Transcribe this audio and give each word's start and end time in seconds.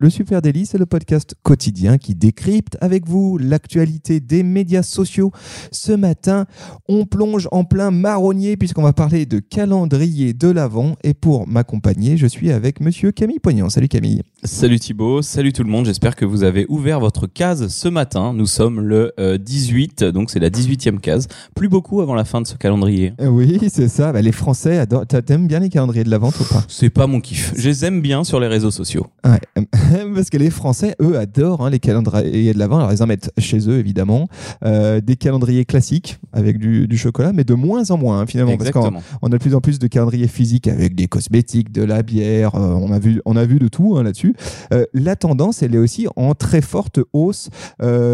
Le 0.00 0.10
Super 0.10 0.42
Daily, 0.42 0.66
c'est 0.66 0.76
le 0.76 0.86
podcast 0.86 1.34
quotidien 1.44 1.98
qui 1.98 2.14
décrypte 2.16 2.76
avec 2.80 3.06
vous 3.08 3.38
l'actualité 3.38 4.18
des 4.20 4.42
médias 4.42 4.82
sociaux. 4.82 5.30
Ce 5.70 5.92
matin, 5.92 6.46
on 6.88 7.06
plonge 7.06 7.48
en 7.52 7.64
plein 7.64 7.92
marronnier 7.92 8.56
puisqu'on 8.56 8.82
va 8.82 8.92
parler 8.92 9.24
de 9.24 9.38
calendrier 9.38 10.34
de 10.34 10.48
l'Avent 10.50 10.96
et 11.04 11.14
pour 11.14 11.46
m'accompagner, 11.46 12.16
je 12.16 12.26
suis 12.26 12.50
avec 12.50 12.80
monsieur 12.80 13.12
Camille 13.12 13.38
Poignant. 13.38 13.70
Salut 13.70 13.86
Camille. 13.88 14.22
Salut 14.42 14.80
Thibaut, 14.80 15.22
salut 15.22 15.52
tout 15.52 15.62
le 15.62 15.70
monde, 15.70 15.86
j'espère 15.86 16.16
que 16.16 16.24
vous 16.24 16.42
avez 16.42 16.66
ouvert 16.68 16.98
votre 16.98 17.26
case 17.28 17.68
ce 17.68 17.88
matin. 17.88 18.32
Nous 18.34 18.46
sommes 18.46 18.80
le 18.80 19.12
18, 19.38 20.02
euh, 20.02 20.12
donc 20.12 20.28
c'est 20.30 20.40
la 20.40 20.50
18e 20.50 20.98
case. 20.98 21.28
Plus 21.54 21.68
beaucoup 21.68 22.00
avant 22.02 22.14
la 22.16 22.24
fin 22.24 22.42
de 22.42 22.46
ce 22.46 22.56
calendrier. 22.56 23.14
Euh, 23.20 23.28
Oui, 23.28 23.58
c'est 23.70 23.88
ça. 23.88 24.12
Bah, 24.12 24.20
les 24.22 24.32
Français 24.32 24.76
adorent. 24.78 25.06
T'a- 25.06 25.22
T'aimes 25.22 25.46
bien 25.46 25.60
les 25.60 25.68
calendriers 25.70 26.04
de 26.04 26.10
l'Avent 26.10 26.28
ou 26.28 26.44
pas? 26.52 26.64
C'est 26.68 26.90
pas 26.90 27.06
mon 27.06 27.20
kiff. 27.20 27.54
Je 27.56 27.68
les 27.68 27.84
aime 27.86 28.02
bien 28.02 28.24
sur 28.24 28.38
les 28.40 28.48
réseaux 28.48 28.70
sociaux. 28.72 29.06
Ouais, 29.24 29.38
parce 30.14 30.30
que 30.30 30.36
les 30.36 30.50
Français, 30.50 30.94
eux, 31.00 31.18
adorent 31.18 31.64
hein, 31.64 31.70
les 31.70 31.78
calendriers 31.78 32.52
de 32.52 32.58
l'Avent. 32.58 32.78
Alors, 32.78 32.92
ils 32.92 33.02
en 33.02 33.06
mettent 33.06 33.30
chez 33.38 33.68
eux, 33.68 33.78
évidemment. 33.78 34.28
Euh, 34.64 35.00
des 35.00 35.16
calendriers 35.16 35.64
classiques 35.64 36.18
avec 36.32 36.58
du, 36.58 36.88
du 36.88 36.96
chocolat, 36.96 37.32
mais 37.32 37.44
de 37.44 37.54
moins 37.54 37.90
en 37.90 37.98
moins, 37.98 38.20
hein, 38.20 38.26
finalement. 38.26 38.56
Parce 38.56 38.70
qu'on 38.70 38.92
on 39.22 39.28
a 39.28 39.30
de 39.30 39.38
plus 39.38 39.54
en 39.54 39.60
plus 39.60 39.78
de 39.78 39.86
calendriers 39.86 40.28
physiques 40.28 40.68
avec 40.68 40.94
des 40.94 41.06
cosmétiques, 41.06 41.72
de 41.72 41.82
la 41.82 42.02
bière. 42.02 42.54
euh, 42.54 42.74
on, 42.74 42.92
a 42.92 42.98
vu, 42.98 43.20
on 43.24 43.36
a 43.36 43.44
vu 43.44 43.58
de 43.58 43.68
tout 43.68 43.96
hein, 43.96 44.02
là-dessus. 44.02 44.34
Euh, 44.72 44.84
la 44.94 45.16
tendance, 45.16 45.62
elle 45.62 45.74
est 45.74 45.78
aussi 45.78 46.06
en 46.16 46.34
très 46.34 46.60
forte 46.60 47.00
hausse 47.12 47.50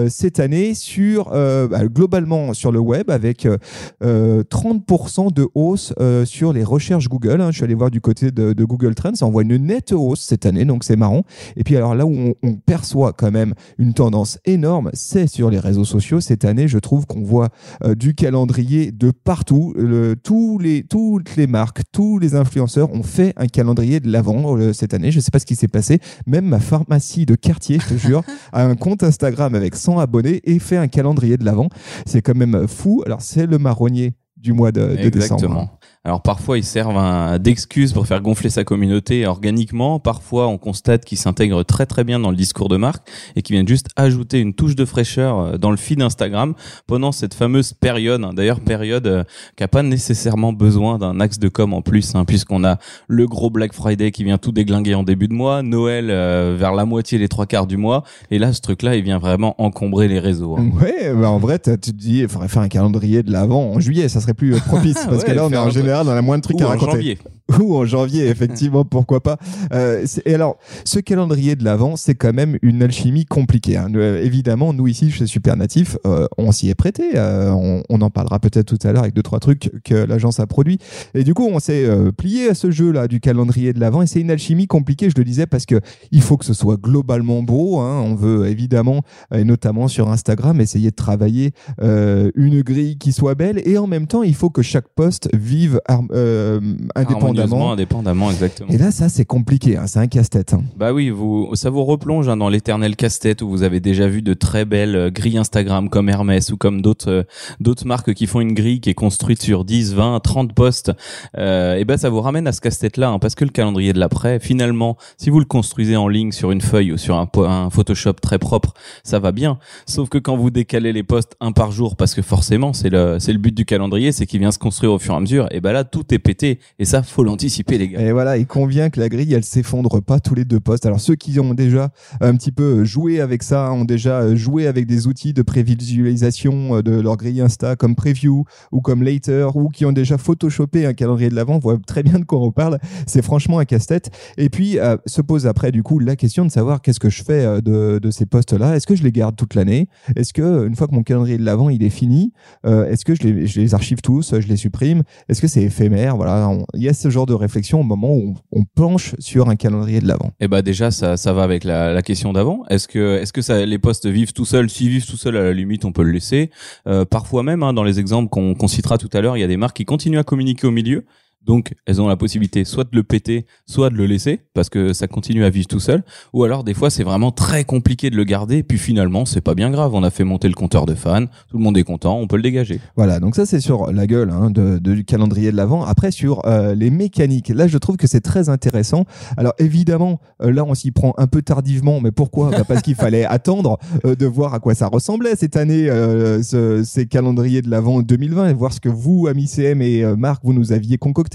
cette 0.09 0.41
année 0.41 0.75
sur, 0.75 1.31
bah, 1.31 1.87
globalement 1.87 2.55
sur 2.55 2.73
le 2.73 2.79
web 2.79 3.11
avec 3.11 3.47
euh, 3.47 3.57
euh, 4.03 4.43
30% 4.45 5.33
de 5.33 5.47
hausse 5.55 5.93
sur 6.25 6.53
les 6.53 6.65
recherches 6.65 7.09
Google. 7.09 7.45
Je 7.51 7.57
suis 7.57 7.65
allé 7.65 7.75
voir 7.75 7.91
du 7.91 8.01
côté 8.01 8.31
de, 8.31 8.53
de 8.53 8.65
Google 8.65 8.95
Trends. 8.95 9.13
On 9.23 9.31
voit 9.31 9.43
une 9.43 9.57
nette 9.57 9.93
hausse 9.93 10.21
cette 10.21 10.47
année, 10.47 10.65
donc 10.65 10.85
c'est 10.85 10.97
marrant. 10.97 11.23
Et 11.61 11.63
puis 11.63 11.77
alors 11.77 11.95
là 11.95 12.07
où 12.07 12.11
on, 12.13 12.35
on 12.43 12.55
perçoit 12.55 13.13
quand 13.13 13.31
même 13.31 13.53
une 13.79 13.93
tendance 13.93 14.39
énorme, 14.47 14.91
c'est 14.95 15.27
sur 15.27 15.51
les 15.51 15.59
réseaux 15.59 15.85
sociaux. 15.85 16.19
Cette 16.21 16.47
année, 16.47 16.69
je 16.69 16.79
trouve 16.79 17.05
qu'on 17.07 17.23
voit 17.23 17.51
euh, 17.85 17.95
du 17.95 18.15
calendrier 18.15 18.93
de 18.93 19.11
partout. 19.11 19.75
Le- 19.77 20.17
tous 20.17 20.59
les, 20.59 20.85
toutes 20.85 21.37
les 21.37 21.47
marques, 21.47 21.83
tous 21.93 22.19
les 22.19 22.35
influenceurs 22.35 22.91
ont 22.93 23.03
fait 23.03 23.35
un 23.37 23.47
calendrier 23.47 24.01
de 24.01 24.11
l'avant 24.11 24.57
cette 24.73 24.95
année. 24.95 25.11
Je 25.11 25.19
ne 25.19 25.23
sais 25.23 25.31
pas 25.31 25.39
ce 25.39 25.45
qui 25.47 25.55
s'est 25.55 25.69
passé. 25.69 25.99
Même 26.27 26.47
ma 26.47 26.61
pharmacie 26.61 27.27
de 27.27 27.35
quartier, 27.35 27.79
je 27.79 27.95
te 27.95 27.99
jure, 27.99 28.23
a 28.53 28.65
un 28.65 28.75
compte 28.75 29.03
Instagram 29.03 29.55
avec 29.55 29.77
100 29.77 29.99
abonnés 29.99 30.41
et 30.45 30.59
fait 30.59 30.79
un 30.79 30.89
calendrier 30.89 31.37
de 31.37 31.45
l'avant. 31.45 31.69
C'est 32.07 32.23
quand 32.23 32.35
même 32.35 32.67
fou. 32.69 33.03
Alors 33.05 33.21
c'est 33.21 33.45
le 33.47 33.59
marronnier 33.59 34.15
du 34.39 34.55
mois 34.55 34.73
de, 34.73 34.81
de 34.81 35.09
décembre. 35.11 35.79
Alors 36.03 36.23
parfois 36.23 36.57
ils 36.57 36.65
servent 36.65 37.39
d'excuse 37.41 37.93
pour 37.93 38.07
faire 38.07 38.23
gonfler 38.23 38.49
sa 38.49 38.65
communauté 38.65 39.27
organiquement. 39.27 39.99
Parfois 40.01 40.49
on 40.49 40.57
constate 40.57 41.05
qu'ils 41.05 41.19
s'intègrent 41.19 41.63
très 41.63 41.85
très 41.85 42.05
bien 42.05 42.19
dans 42.19 42.31
le 42.31 42.37
discours 42.37 42.71
de 42.71 42.79
marque 42.79 43.07
et 43.37 43.43
qu'ils 43.43 43.55
viennent 43.55 43.69
juste 43.69 43.89
ajouter 43.97 44.41
une 44.41 44.55
touche 44.55 44.75
de 44.77 44.87
fraîcheur 44.87 45.39
euh, 45.39 45.59
dans 45.59 45.71
le 45.71 45.77
feed 45.77 46.01
Instagram 46.01 46.55
pendant 46.87 47.13
cette 47.13 47.35
fameuse 47.35 47.75
période. 47.75 48.25
hein. 48.25 48.33
D'ailleurs 48.35 48.61
période 48.61 49.07
euh, 49.07 49.25
qui 49.57 49.63
a 49.63 49.69
pas 49.69 49.83
nécessairement 49.83 50.55
besoin 50.55 50.97
d'un 50.97 51.21
axe 51.21 51.39
de 51.39 51.49
com 51.51 51.75
en 51.75 51.83
plus, 51.83 52.15
hein, 52.15 52.25
puisqu'on 52.25 52.65
a 52.65 52.79
le 53.07 53.27
gros 53.27 53.51
Black 53.51 53.75
Friday 53.75 54.11
qui 54.11 54.25
vient 54.25 54.39
tout 54.39 54.53
déglinguer 54.53 54.95
en 54.95 55.03
début 55.03 55.29
de 55.29 55.35
mois, 55.35 55.63
Noël 55.63 56.07
euh, 56.09 56.57
vers 56.59 56.73
la 56.73 56.87
moitié, 56.87 57.19
les 57.19 57.29
trois 57.29 57.45
quarts 57.45 57.67
du 57.67 57.77
mois, 57.77 58.05
et 58.31 58.39
là 58.39 58.55
ce 58.55 58.63
truc-là 58.63 58.97
il 58.97 59.05
vient 59.05 59.19
vraiment 59.19 59.55
encombrer 59.63 60.09
les 60.09 60.19
réseaux. 60.19 60.57
hein. 60.59 60.71
Ouais, 60.81 61.13
bah 61.15 61.29
en 61.29 61.39
vrai, 61.39 61.59
tu 61.59 61.77
te 61.77 61.91
dis, 61.91 62.21
il 62.21 62.29
faudrait 62.29 62.49
faire 62.49 62.63
un 62.63 62.69
calendrier 62.69 63.23
de 63.23 63.31
l'avant 63.31 63.71
en 63.73 63.81
juillet, 63.81 64.09
ça 64.09 64.23
serait 64.23 64.33
plus 64.33 64.59
propice. 64.61 64.95
parce 65.11 65.25
que 65.25 65.29
Ouais, 65.29 65.35
là, 65.35 65.45
on 65.45 65.51
est 65.51 65.57
en 65.59 65.67
un- 65.67 65.71
dans 66.05 66.15
la 66.15 66.23
moindre 66.23 66.43
truc 66.43 66.59
Ou 66.61 66.63
à 66.63 66.67
en 66.67 66.71
raconter. 66.71 66.93
janvier. 66.93 67.19
Ou 67.61 67.75
en 67.77 67.85
janvier, 67.85 68.29
effectivement, 68.29 68.85
pourquoi 68.85 69.21
pas. 69.21 69.37
Euh, 69.73 70.07
et 70.25 70.35
alors, 70.35 70.57
ce 70.85 71.01
calendrier 71.01 71.57
de 71.57 71.65
l'avant, 71.65 71.97
c'est 71.97 72.15
quand 72.15 72.33
même 72.33 72.57
une 72.63 72.81
alchimie 72.83 73.25
compliquée. 73.27 73.77
hein. 73.77 73.89
Euh, 73.97 74.23
évidemment, 74.23 74.73
nous 74.73 74.87
ici, 74.87 75.11
chez 75.11 75.27
Supernatif, 75.27 75.97
euh, 76.07 76.27
on 76.39 76.53
s'y 76.53 76.69
est 76.71 76.77
prêté. 76.77 77.03
Euh, 77.17 77.51
on, 77.51 77.83
on 77.89 78.01
en 78.03 78.11
parlera 78.11 78.39
peut-être 78.39 78.67
tout 78.67 78.79
à 78.87 78.93
l'heure 78.93 79.03
avec 79.03 79.15
deux, 79.15 79.23
trois 79.25 79.41
trucs 79.41 79.71
que 79.85 79.95
l'agence 79.95 80.39
a 80.39 80.47
produits. 80.47 80.79
Et 81.15 81.25
du 81.25 81.35
coup, 81.35 81.45
on 81.53 81.59
s'est 81.59 81.89
plié 82.17 82.51
à 82.51 82.55
ce 82.55 82.71
jeu-là 82.71 83.09
du 83.09 83.19
calendrier 83.19 83.73
de 83.73 83.81
l'avant. 83.81 84.03
Et 84.03 84.07
c'est 84.07 84.21
une 84.21 84.31
alchimie 84.31 84.69
compliquée, 84.69 85.11
je 85.11 85.15
le 85.17 85.25
disais, 85.25 85.47
parce 85.47 85.67
que 85.67 85.81
il 86.13 86.23
faut 86.23 86.37
que 86.37 86.45
ce 86.45 86.55
soit 86.55 86.77
globalement 86.81 87.43
beau. 87.43 87.81
hein. 87.81 88.01
On 88.07 88.15
veut 88.15 88.47
évidemment, 88.47 89.03
et 89.35 89.43
notamment 89.43 89.89
sur 89.89 90.09
Instagram, 90.09 90.61
essayer 90.61 90.91
de 90.91 90.95
travailler 90.97 91.51
une 91.81 92.63
grille 92.63 92.97
qui 92.99 93.13
soit 93.13 93.35
belle. 93.35 93.61
Et 93.65 93.77
en 93.77 93.89
même 93.89 94.07
temps, 94.07 94.23
il 94.23 94.35
faut 94.37 94.51
que 94.51 94.63
chaque 94.63 94.89
poste 94.95 95.29
vive 95.35 95.80
euh, 96.13 96.61
Harmonieusement, 96.95 97.27
indépendamment. 97.27 97.73
indépendamment, 97.73 98.31
exactement. 98.31 98.69
Et 98.71 98.79
là, 98.79 98.91
ça, 98.91 99.09
c'est 99.09 99.25
compliqué. 99.25 99.77
hein. 99.77 99.87
C'est 99.87 99.99
un 99.99 100.07
casse-tête. 100.07 100.55
hein. 100.55 100.63
Bah 100.77 100.93
oui, 100.93 101.11
vous, 101.11 101.51
ça 101.55 101.71
vous 101.71 101.85
replonge 101.85 102.29
hein, 102.29 102.37
dans 102.37 102.49
l'éternel 102.49 102.97
casse-tête 102.97 103.43
où 103.43 103.49
vous 103.49 103.63
avez 103.63 103.81
déjà 103.81 104.07
vu 104.09 104.23
de 104.23 104.35
très 104.35 104.65
belles 104.65 104.97
euh, 104.97 105.11
grilles 105.11 105.39
Instagram 105.39 105.89
comme 105.89 106.09
Hermès 106.09 106.51
ou 106.53 106.57
comme 106.57 106.83
d'autres 106.83 107.11
euh, 107.11 107.23
d'autres 107.61 107.87
marques 107.87 108.15
qui 108.15 108.27
font 108.27 108.41
une 108.41 108.53
grille 108.55 108.81
qui 108.81 108.91
est 108.91 108.95
construite 108.95 109.43
sur 109.43 109.65
10, 109.65 109.95
20, 109.95 110.21
30 110.21 110.53
postes. 110.55 110.93
Euh, 111.39 111.77
et 111.77 111.85
ben 111.85 111.97
ça 111.97 112.11
vous 112.11 112.21
ramène 112.21 112.47
à 112.47 112.53
ce 112.53 112.61
casse-tête 112.61 112.97
là, 112.97 113.17
parce 113.21 113.35
que 113.35 113.45
le 113.45 113.51
calendrier 113.51 113.93
de 113.93 113.99
l'après, 114.01 114.39
finalement, 114.41 114.97
si 115.17 115.31
vous 115.31 115.39
le 115.39 115.45
construisez 115.47 115.97
en 115.97 116.09
ligne 116.09 116.33
sur 116.33 116.51
une 116.51 116.61
feuille 116.61 116.93
ou 116.93 116.97
sur 116.99 117.17
un, 117.17 117.29
un 117.47 117.71
Photoshop 117.71 118.15
très 118.15 118.39
propre, 118.39 118.75
ça 119.05 119.19
va 119.19 119.33
bien. 119.33 119.59
Sauf 119.87 120.09
que 120.09 120.19
quand 120.19 120.37
vous 120.37 120.51
décalez 120.51 120.93
les 120.93 121.03
postes 121.03 121.37
un 121.41 121.53
par 121.53 121.73
jour, 121.73 121.97
parce 121.97 122.15
que 122.15 122.23
forcément 122.23 122.73
c'est 122.73 122.91
le 122.91 123.19
c'est 123.19 123.33
le 123.33 123.39
but 123.39 123.55
du 123.55 123.65
calendrier, 123.65 124.13
c'est 124.13 124.27
qu'il 124.27 124.41
vient 124.41 124.51
se 124.53 124.59
construire 124.59 124.93
au 124.93 124.99
fur 124.99 125.15
et 125.15 125.17
à 125.17 125.21
mesure. 125.21 125.47
Et 125.51 125.61
ben 125.61 125.70
là 125.73 125.85
tout 125.85 126.15
est 126.15 126.19
pété 126.19 126.59
et 126.79 126.85
ça 126.85 127.03
faut 127.03 127.25
l'anticiper 127.25 127.79
les 127.79 127.89
gars. 127.89 128.01
Et 128.01 128.13
voilà, 128.13 128.37
il 128.39 128.47
convient 128.47 128.91
que 128.91 129.01
la 129.01 129.09
grille, 129.09 129.33
elle 129.35 129.45
s'effondre 129.45 130.03
pas 130.03 130.21
tous 130.21 130.35
les 130.35 130.45
deux 130.45 130.61
postes. 130.61 130.87
Alors 130.87 131.01
ceux 131.01 131.17
qui 131.17 131.39
ont 131.41 131.55
déjà 131.55 131.91
un 132.21 132.35
petit 132.37 132.53
peu 132.53 132.85
joué 132.85 133.21
avec 133.21 133.43
ça, 133.43 133.73
ont 133.73 133.85
déjà 133.85 134.35
joué 134.35 134.67
avec 134.67 134.87
des 134.87 135.07
outils 135.07 135.33
de 135.33 135.43
prévisualisation 135.43 136.77
euh, 136.77 136.83
de 136.83 137.01
leur 137.01 137.17
grille 137.17 137.41
Insta 137.41 137.77
comme 137.77 137.95
Preview 137.95 138.45
ou 138.73 138.81
comme 138.81 139.03
Later 139.03 139.49
ou 139.55 139.69
qui 139.69 139.85
ont 139.85 139.93
déjà 139.93 140.19
photoshopé 140.19 140.87
un 140.87 140.95
calendrier 140.95 141.29
de 141.29 141.35
l'avant, 141.35 141.59
voient 141.59 141.79
très 141.87 142.03
bien 142.03 142.19
de 142.19 142.25
quoi 142.25 142.41
on 142.41 142.53
parle. 142.53 142.79
C'est 143.07 143.23
franchement 143.23 143.59
un 143.59 143.65
casse-tête. 143.65 144.11
Et 144.37 144.49
puis 144.49 144.79
euh, 144.79 144.97
se 145.07 145.23
pose 145.23 145.47
après 145.47 145.73
du 145.73 145.83
coup 145.83 145.99
la 145.99 146.17
question 146.17 146.45
de 146.45 146.51
savoir 146.51 146.83
qu'est-ce 146.83 147.01
que 147.01 147.11
je 147.11 147.23
fais 147.23 147.45
euh, 147.45 147.61
de, 147.61 147.99
de 147.99 148.11
ces 148.11 148.27
postes-là. 148.27 148.77
Est-ce 148.77 148.87
que 148.87 148.97
je 148.97 149.03
les 149.03 149.13
garde 149.13 149.37
toute 149.37 149.55
l'année? 149.55 149.89
Est-ce 150.17 150.33
que 150.33 150.67
une 150.67 150.75
fois 150.75 150.87
que 150.87 150.95
mon 150.95 151.03
calendrier 151.03 151.39
de 151.39 151.45
l'avant 151.45 151.69
il 151.71 151.83
est 151.83 151.91
fini, 151.91 152.33
est-ce 152.65 153.05
que 153.05 153.15
je 153.15 153.23
les, 153.23 153.47
je 153.47 153.61
les 153.61 153.75
archive 153.75 154.01
tous, 154.01 154.35
je 154.39 154.47
les 154.47 154.57
supprime? 154.57 155.03
Est-ce 155.29 155.41
que 155.41 155.49
c'est 155.49 155.60
éphémère 155.65 156.17
Voilà, 156.17 156.51
il 156.75 156.83
y 156.83 156.89
a 156.89 156.93
ce 156.93 157.11
genre 157.11 157.27
de 157.27 157.35
réflexion 157.35 157.81
au 157.81 157.85
moment 157.85 158.15
où 158.15 158.37
on, 158.53 158.65
penche 158.75 159.15
sur 159.19 159.49
un 159.49 159.57
calendrier 159.57 160.01
de 160.01 160.07
l'avant. 160.07 160.33
Eh 160.41 160.49
bah 160.49 160.63
déjà 160.63 160.91
ça 160.91 161.17
ça 161.17 161.33
va 161.33 161.43
avec 161.43 161.65
la, 161.65 161.93
la 161.93 162.03
question 162.03 162.33
d'avant. 162.33 162.63
Est-ce 162.71 162.89
que 162.89 163.19
est-ce 163.19 163.33
que 163.33 163.43
ça 163.43 163.65
les 163.67 163.79
postes 163.79 164.07
vivent 164.07 164.33
tout 164.33 164.45
seuls? 164.45 164.71
S'ils 164.71 164.91
vivent 164.91 165.07
tout 165.07 165.17
seuls 165.17 165.37
à 165.37 165.43
la 165.43 165.53
limite 165.53 165.85
on 165.85 165.93
peut 165.93 166.03
le 166.03 166.13
laisser. 166.13 166.51
Euh, 166.87 167.05
parfois 167.05 167.43
même 167.43 167.63
hein, 167.63 167.73
dans 167.73 167.85
les 167.85 167.99
exemples 167.99 168.29
qu'on 168.29 168.55
qu'on 168.55 168.69
citera 168.69 168.99
tout 168.99 169.11
à 169.13 169.21
l'heure, 169.21 169.37
il 169.37 169.41
y 169.41 169.45
a 169.45 169.49
des 169.49 169.57
marques 169.57 169.77
qui 169.77 169.85
continuent 169.85 170.19
à 170.19 170.25
communiquer 170.25 170.67
au 170.67 170.71
milieu. 170.71 171.05
Donc 171.47 171.73
elles 171.87 172.01
ont 172.03 172.07
la 172.09 172.17
possibilité 172.17 172.65
soit 172.65 172.85
de 172.85 172.91
le 172.93 173.03
péter, 173.03 173.47
soit 173.67 173.89
de 173.91 173.95
le 173.97 174.07
laisser 174.07 174.41
parce 174.55 174.69
que 174.69 174.93
ça 174.93 175.07
continue 175.09 175.45
à 175.45 175.51
vivre 175.51 175.67
tout 175.67 175.81
seul. 175.81 176.03
Ou 176.35 176.45
alors 176.45 176.65
des 176.65 176.75
fois 176.75 176.91
c'est 176.91 177.03
vraiment 177.03 177.33
très 177.33 177.65
compliqué 177.65 178.11
de 178.11 178.17
le 178.17 178.25
garder. 178.25 178.63
Puis 178.63 178.77
finalement 178.79 179.25
c'est 179.25 179.41
pas 179.41 179.55
bien 179.55 179.71
grave. 179.71 179.95
On 179.95 180.03
a 180.03 180.11
fait 180.11 180.25
monter 180.25 180.49
le 180.49 180.55
compteur 180.55 180.85
de 180.87 180.95
fans, 180.95 181.25
tout 181.49 181.57
le 181.57 181.63
monde 181.65 181.79
est 181.79 181.83
content, 181.83 182.19
on 182.19 182.27
peut 182.27 182.37
le 182.37 182.43
dégager. 182.43 182.79
Voilà, 182.95 183.21
donc 183.21 183.35
ça 183.37 183.47
c'est 183.47 183.61
sur 183.61 183.91
la 183.91 184.07
gueule 184.07 184.31
hein, 184.31 184.51
de, 184.51 184.79
de- 184.79 184.95
du 184.95 185.05
calendrier 185.05 185.51
de 185.51 185.57
l'avant. 185.57 185.83
Après 185.85 186.11
sur 186.11 186.47
euh, 186.47 186.75
les 186.75 186.91
mécaniques, 186.91 187.49
là 187.49 187.67
je 187.69 187.79
trouve 187.79 187.97
que 187.97 188.07
c'est 188.07 188.21
très 188.21 188.49
intéressant. 188.51 189.05
Alors 189.39 189.55
évidemment, 189.59 190.21
euh, 190.43 190.53
là 190.53 190.65
on 190.65 190.75
s'y 190.75 190.91
prend 190.91 191.15
un 191.17 191.27
peu 191.27 191.41
tardivement, 191.43 192.01
mais 192.01 192.11
pourquoi? 192.11 192.51
Bah, 192.51 192.65
Parce 192.69 192.83
qu'il 192.83 192.95
fallait 192.97 193.25
attendre 193.29 193.79
euh, 194.05 194.15
de 194.15 194.27
voir 194.27 194.53
à 194.53 194.61
quoi 194.61 194.75
ça 194.75 194.89
ressemblait 194.89 195.37
cette 195.37 195.57
année, 195.57 195.89
euh, 195.89 196.43
ce- 196.43 196.83
ces 196.85 197.07
calendriers 197.07 197.63
de 197.63 197.71
l'avant 197.71 198.03
2020, 198.03 198.49
et 198.51 198.53
voir 198.55 198.73
ce 198.75 198.81
que 198.81 198.89
vous, 198.91 199.27
amis 199.27 199.47
CM 199.47 199.81
et 199.81 200.05
euh, 200.05 200.17
Marc, 200.17 200.43
vous 200.45 200.53
nous 200.53 200.73
aviez 200.73 200.99
concocté. 200.99 201.30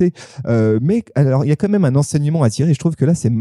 Euh, 0.48 0.80
mais 0.82 1.04
alors 1.16 1.46
il 1.46 1.50
y 1.50 1.52
a 1.52 1.56
quand 1.56 1.70
même 1.70 1.86
un 1.86 1.96
enseignement 1.96 2.44
à 2.44 2.50
tirer. 2.50 2.74
Je 2.74 2.80
trouve 2.80 2.96
que 2.96 3.06
là 3.06 3.14
c'est 3.16 3.32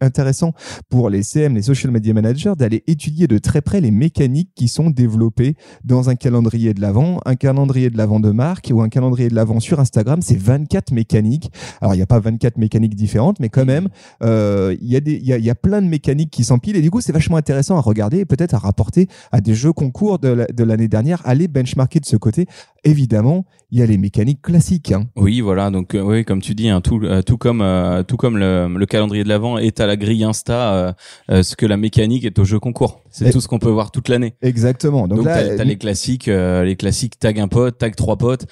intéressant 0.00 0.52
pour 0.88 1.10
les 1.10 1.22
CM, 1.22 1.54
les 1.54 1.62
social 1.62 1.92
media 1.92 2.12
managers, 2.14 2.52
d'aller 2.56 2.82
étudier 2.86 3.26
de 3.26 3.38
très 3.38 3.60
près 3.60 3.80
les 3.80 3.90
mécaniques 3.90 4.50
qui 4.54 4.68
sont 4.68 4.90
développées 4.90 5.54
dans 5.84 6.08
un 6.10 6.14
calendrier 6.14 6.74
de 6.74 6.80
l'avant, 6.80 7.20
un 7.26 7.34
calendrier 7.34 7.90
de 7.90 7.96
l'avant 7.96 8.20
de 8.20 8.30
marque 8.30 8.70
ou 8.72 8.80
un 8.82 8.88
calendrier 8.88 9.28
de 9.28 9.34
l'avant 9.34 9.60
sur 9.60 9.80
Instagram, 9.80 10.20
c'est 10.22 10.38
24 10.38 10.92
mécaniques. 10.92 11.50
Alors 11.80 11.94
il 11.94 11.98
n'y 11.98 12.02
a 12.02 12.06
pas 12.06 12.20
24 12.20 12.56
mécaniques 12.58 12.94
différentes, 12.94 13.40
mais 13.40 13.48
quand 13.48 13.64
même, 13.64 13.88
euh, 14.22 14.76
il 14.80 14.88
y, 14.88 14.96
a 14.96 15.00
des- 15.00 15.14
il 15.16 15.26
y, 15.26 15.32
a, 15.32 15.38
y 15.38 15.50
a 15.50 15.54
plein 15.54 15.82
de 15.82 15.86
mécaniques 15.86 16.30
qui 16.30 16.44
s'empilent 16.44 16.76
et 16.76 16.82
du 16.82 16.90
coup 16.90 17.00
c'est 17.00 17.12
vachement 17.12 17.36
intéressant 17.36 17.76
à 17.76 17.80
regarder 17.80 18.18
et 18.18 18.24
peut-être 18.24 18.54
à 18.54 18.58
rapporter 18.58 19.08
à 19.30 19.40
des 19.40 19.54
jeux 19.54 19.72
concours 19.72 20.18
de 20.18 20.28
la- 20.28 20.46
de 20.46 20.64
l'année 20.64 20.88
dernière, 20.88 21.22
aller 21.24 21.48
benchmarker 21.48 22.00
de 22.00 22.06
ce 22.06 22.16
côté. 22.16 22.46
Évidemment, 22.84 23.44
il 23.70 23.78
y 23.78 23.82
a 23.82 23.86
les 23.86 23.96
mécaniques 23.98 24.42
classiques. 24.42 24.92
hein. 24.92 25.04
Oui, 25.16 25.40
voilà. 25.40 25.70
Donc 25.72 25.94
euh, 25.94 26.00
oui, 26.00 26.24
comme 26.24 26.40
tu 26.40 26.54
dis, 26.54 26.68
hein, 26.68 26.80
tout, 26.80 27.00
euh, 27.02 27.22
tout 27.22 27.36
comme 27.38 27.60
euh, 27.60 28.02
tout 28.02 28.16
comme 28.16 28.38
le, 28.38 28.68
le 28.68 28.86
calendrier 28.86 29.24
de 29.24 29.28
l'avant 29.28 29.58
est 29.58 29.80
à 29.80 29.86
la 29.86 29.96
grille 29.96 30.22
Insta, 30.22 30.74
euh, 30.74 30.92
euh, 31.30 31.42
ce 31.42 31.56
que 31.56 31.66
la 31.66 31.76
mécanique 31.76 32.24
est 32.24 32.38
au 32.38 32.44
jeu 32.44 32.60
concours. 32.60 33.00
C'est 33.10 33.30
tout 33.30 33.40
ce 33.40 33.48
qu'on 33.48 33.58
peut 33.58 33.70
voir 33.70 33.90
toute 33.90 34.08
l'année. 34.08 34.34
Exactement. 34.42 35.08
Donc, 35.08 35.18
Donc, 35.18 35.26
là, 35.26 35.42
t'as, 35.42 35.56
t'as 35.56 35.64
les 35.64 35.76
classiques, 35.76 36.28
euh, 36.28 36.62
les 36.64 36.76
classiques 36.76 37.18
tag 37.18 37.40
un 37.40 37.48
pote, 37.48 37.78
tag 37.78 37.94
trois 37.96 38.16
potes. 38.16 38.46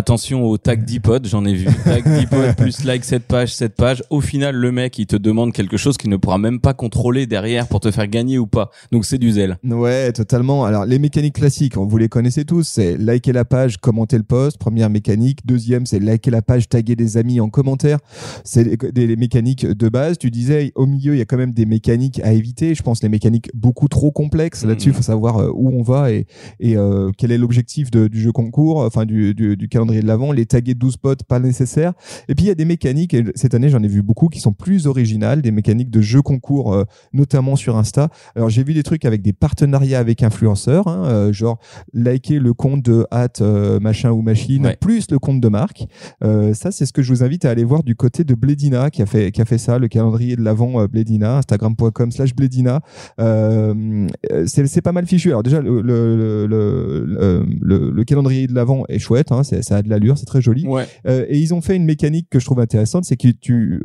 Attention 0.00 0.44
au 0.44 0.56
tag 0.56 0.84
10 0.84 1.00
potes, 1.00 1.26
j'en 1.26 1.44
ai 1.44 1.52
vu. 1.52 1.66
Tag 1.84 2.04
10 2.04 2.26
potes 2.26 2.54
plus 2.56 2.84
like 2.84 3.04
cette 3.04 3.24
page, 3.24 3.52
cette 3.52 3.74
page. 3.74 4.04
Au 4.08 4.20
final, 4.20 4.54
le 4.54 4.70
mec, 4.70 4.96
il 5.00 5.06
te 5.06 5.16
demande 5.16 5.52
quelque 5.52 5.76
chose 5.76 5.96
qu'il 5.96 6.10
ne 6.10 6.16
pourra 6.16 6.38
même 6.38 6.60
pas 6.60 6.74
contrôler 6.74 7.26
derrière 7.26 7.66
pour 7.66 7.80
te 7.80 7.90
faire 7.90 8.06
gagner 8.06 8.38
ou 8.38 8.46
pas. 8.46 8.70
Donc 8.92 9.04
c'est 9.04 9.18
du 9.18 9.32
zèle. 9.32 9.58
Ouais, 9.64 10.12
totalement. 10.12 10.64
Alors, 10.64 10.84
les 10.84 11.00
mécaniques 11.00 11.34
classiques, 11.34 11.76
vous 11.76 11.98
les 11.98 12.08
connaissez 12.08 12.44
tous. 12.44 12.68
C'est 12.68 12.96
liker 12.98 13.32
la 13.32 13.44
page, 13.44 13.78
commenter 13.78 14.16
le 14.16 14.22
post. 14.22 14.58
Première 14.58 14.90
mécanique. 14.90 15.40
Deuxième, 15.44 15.86
c'est 15.86 15.98
liker 15.98 16.30
la 16.30 16.42
page, 16.42 16.68
taguer 16.68 16.94
des 16.94 17.16
amis 17.16 17.40
en 17.40 17.48
commentaire. 17.48 17.98
C'est 18.44 18.76
des- 18.92 19.08
les 19.08 19.16
mécaniques 19.16 19.66
de 19.66 19.88
base. 19.88 20.18
Tu 20.18 20.30
disais, 20.30 20.70
au 20.76 20.86
milieu, 20.86 21.16
il 21.16 21.18
y 21.18 21.22
a 21.22 21.24
quand 21.24 21.36
même 21.36 21.52
des 21.52 21.66
mécaniques 21.66 22.20
à 22.22 22.32
éviter. 22.32 22.76
Je 22.76 22.82
pense 22.84 23.02
les 23.02 23.08
mécaniques 23.08 23.50
beaucoup 23.54 23.88
trop 23.88 24.12
complexes. 24.12 24.64
Là-dessus, 24.64 24.90
il 24.90 24.92
Mhm. 24.92 24.96
faut 24.98 25.02
savoir 25.02 25.38
euh, 25.38 25.50
où 25.52 25.68
on 25.76 25.82
va 25.82 26.12
et, 26.12 26.28
et 26.60 26.76
euh, 26.76 27.10
quel 27.18 27.32
est 27.32 27.38
l'objectif 27.38 27.90
du 27.90 28.20
jeu 28.20 28.30
concours, 28.30 28.82
enfin 28.84 29.04
du, 29.04 29.34
du, 29.34 29.56
du 29.56 29.68
calendrier 29.80 30.02
de 30.02 30.06
l'avant. 30.06 30.32
Les 30.32 30.46
taguer 30.46 30.74
12 30.74 30.96
potes, 30.98 31.24
pas 31.24 31.38
nécessaire. 31.38 31.92
Et 32.28 32.34
puis, 32.34 32.44
il 32.44 32.48
y 32.48 32.50
a 32.50 32.54
des 32.54 32.64
mécaniques, 32.64 33.14
et 33.14 33.24
cette 33.34 33.54
année, 33.54 33.68
j'en 33.70 33.82
ai 33.82 33.88
vu 33.88 34.02
beaucoup, 34.02 34.28
qui 34.28 34.40
sont 34.40 34.52
plus 34.52 34.86
originales, 34.86 35.40
des 35.42 35.50
mécaniques 35.50 35.90
de 35.90 36.00
jeu 36.00 36.20
concours, 36.22 36.74
euh, 36.74 36.84
notamment 37.12 37.56
sur 37.56 37.76
Insta. 37.76 38.08
Alors 38.36 38.50
j'ai 38.50 38.62
vu 38.62 38.74
des 38.74 38.82
trucs 38.82 39.04
avec 39.04 39.22
des 39.22 39.32
partenariats 39.32 39.98
avec 39.98 40.22
influenceurs, 40.22 40.86
hein, 40.88 41.04
euh, 41.06 41.32
genre 41.32 41.58
liker 41.94 42.38
le 42.38 42.52
compte 42.52 42.82
de 42.84 43.06
hâte 43.12 43.40
machin 43.80 44.10
ou 44.10 44.20
machine 44.22 44.66
Ouais. 44.66 44.76
plus 44.80 45.10
le 45.10 45.18
compte 45.18 45.40
de 45.40 45.48
marque. 45.48 45.86
Euh, 46.22 46.52
ça 46.54 46.70
c'est 46.70 46.84
ce 46.86 46.92
que 46.92 47.02
je 47.02 47.12
vous 47.12 47.22
invite 47.22 47.44
à 47.44 47.50
aller 47.50 47.64
voir 47.64 47.82
du 47.82 47.94
côté 47.96 48.24
de 48.24 48.34
Bledina 48.34 48.90
qui 48.90 49.00
a 49.02 49.06
fait 49.06 49.30
qui 49.32 49.40
a 49.40 49.44
fait 49.44 49.58
ça, 49.58 49.78
le 49.78 49.88
calendrier 49.88 50.36
de 50.36 50.42
l'avant 50.42 50.80
euh, 50.80 50.86
Bledina, 50.88 51.38
instagram.com/slash 51.38 52.34
Bledina. 52.34 52.80
Euh, 53.20 54.06
euh, 54.32 54.44
c'est 54.46 54.82
pas 54.82 54.92
mal 54.92 55.06
fichu. 55.06 55.28
Alors 55.30 55.42
déjà 55.42 55.60
le 55.60 55.80
le, 55.80 56.16
le, 56.16 57.06
le, 57.06 57.46
le- 57.60 57.90
le 57.90 58.04
calendrier 58.04 58.46
de 58.46 58.54
l'avant 58.54 58.84
est 58.88 58.98
chouette, 58.98 59.32
hein, 59.32 59.42
c'est- 59.42 59.62
ça 59.70 59.76
a 59.76 59.82
de 59.82 59.88
l'allure, 59.88 60.18
c'est 60.18 60.26
très 60.26 60.42
joli. 60.42 60.66
Ouais. 60.66 60.84
Euh, 61.06 61.24
et 61.28 61.38
ils 61.38 61.54
ont 61.54 61.60
fait 61.60 61.76
une 61.76 61.84
mécanique 61.84 62.26
que 62.28 62.40
je 62.40 62.44
trouve 62.44 62.58
intéressante, 62.58 63.04
c'est 63.04 63.16
que 63.16 63.28
tu 63.28 63.80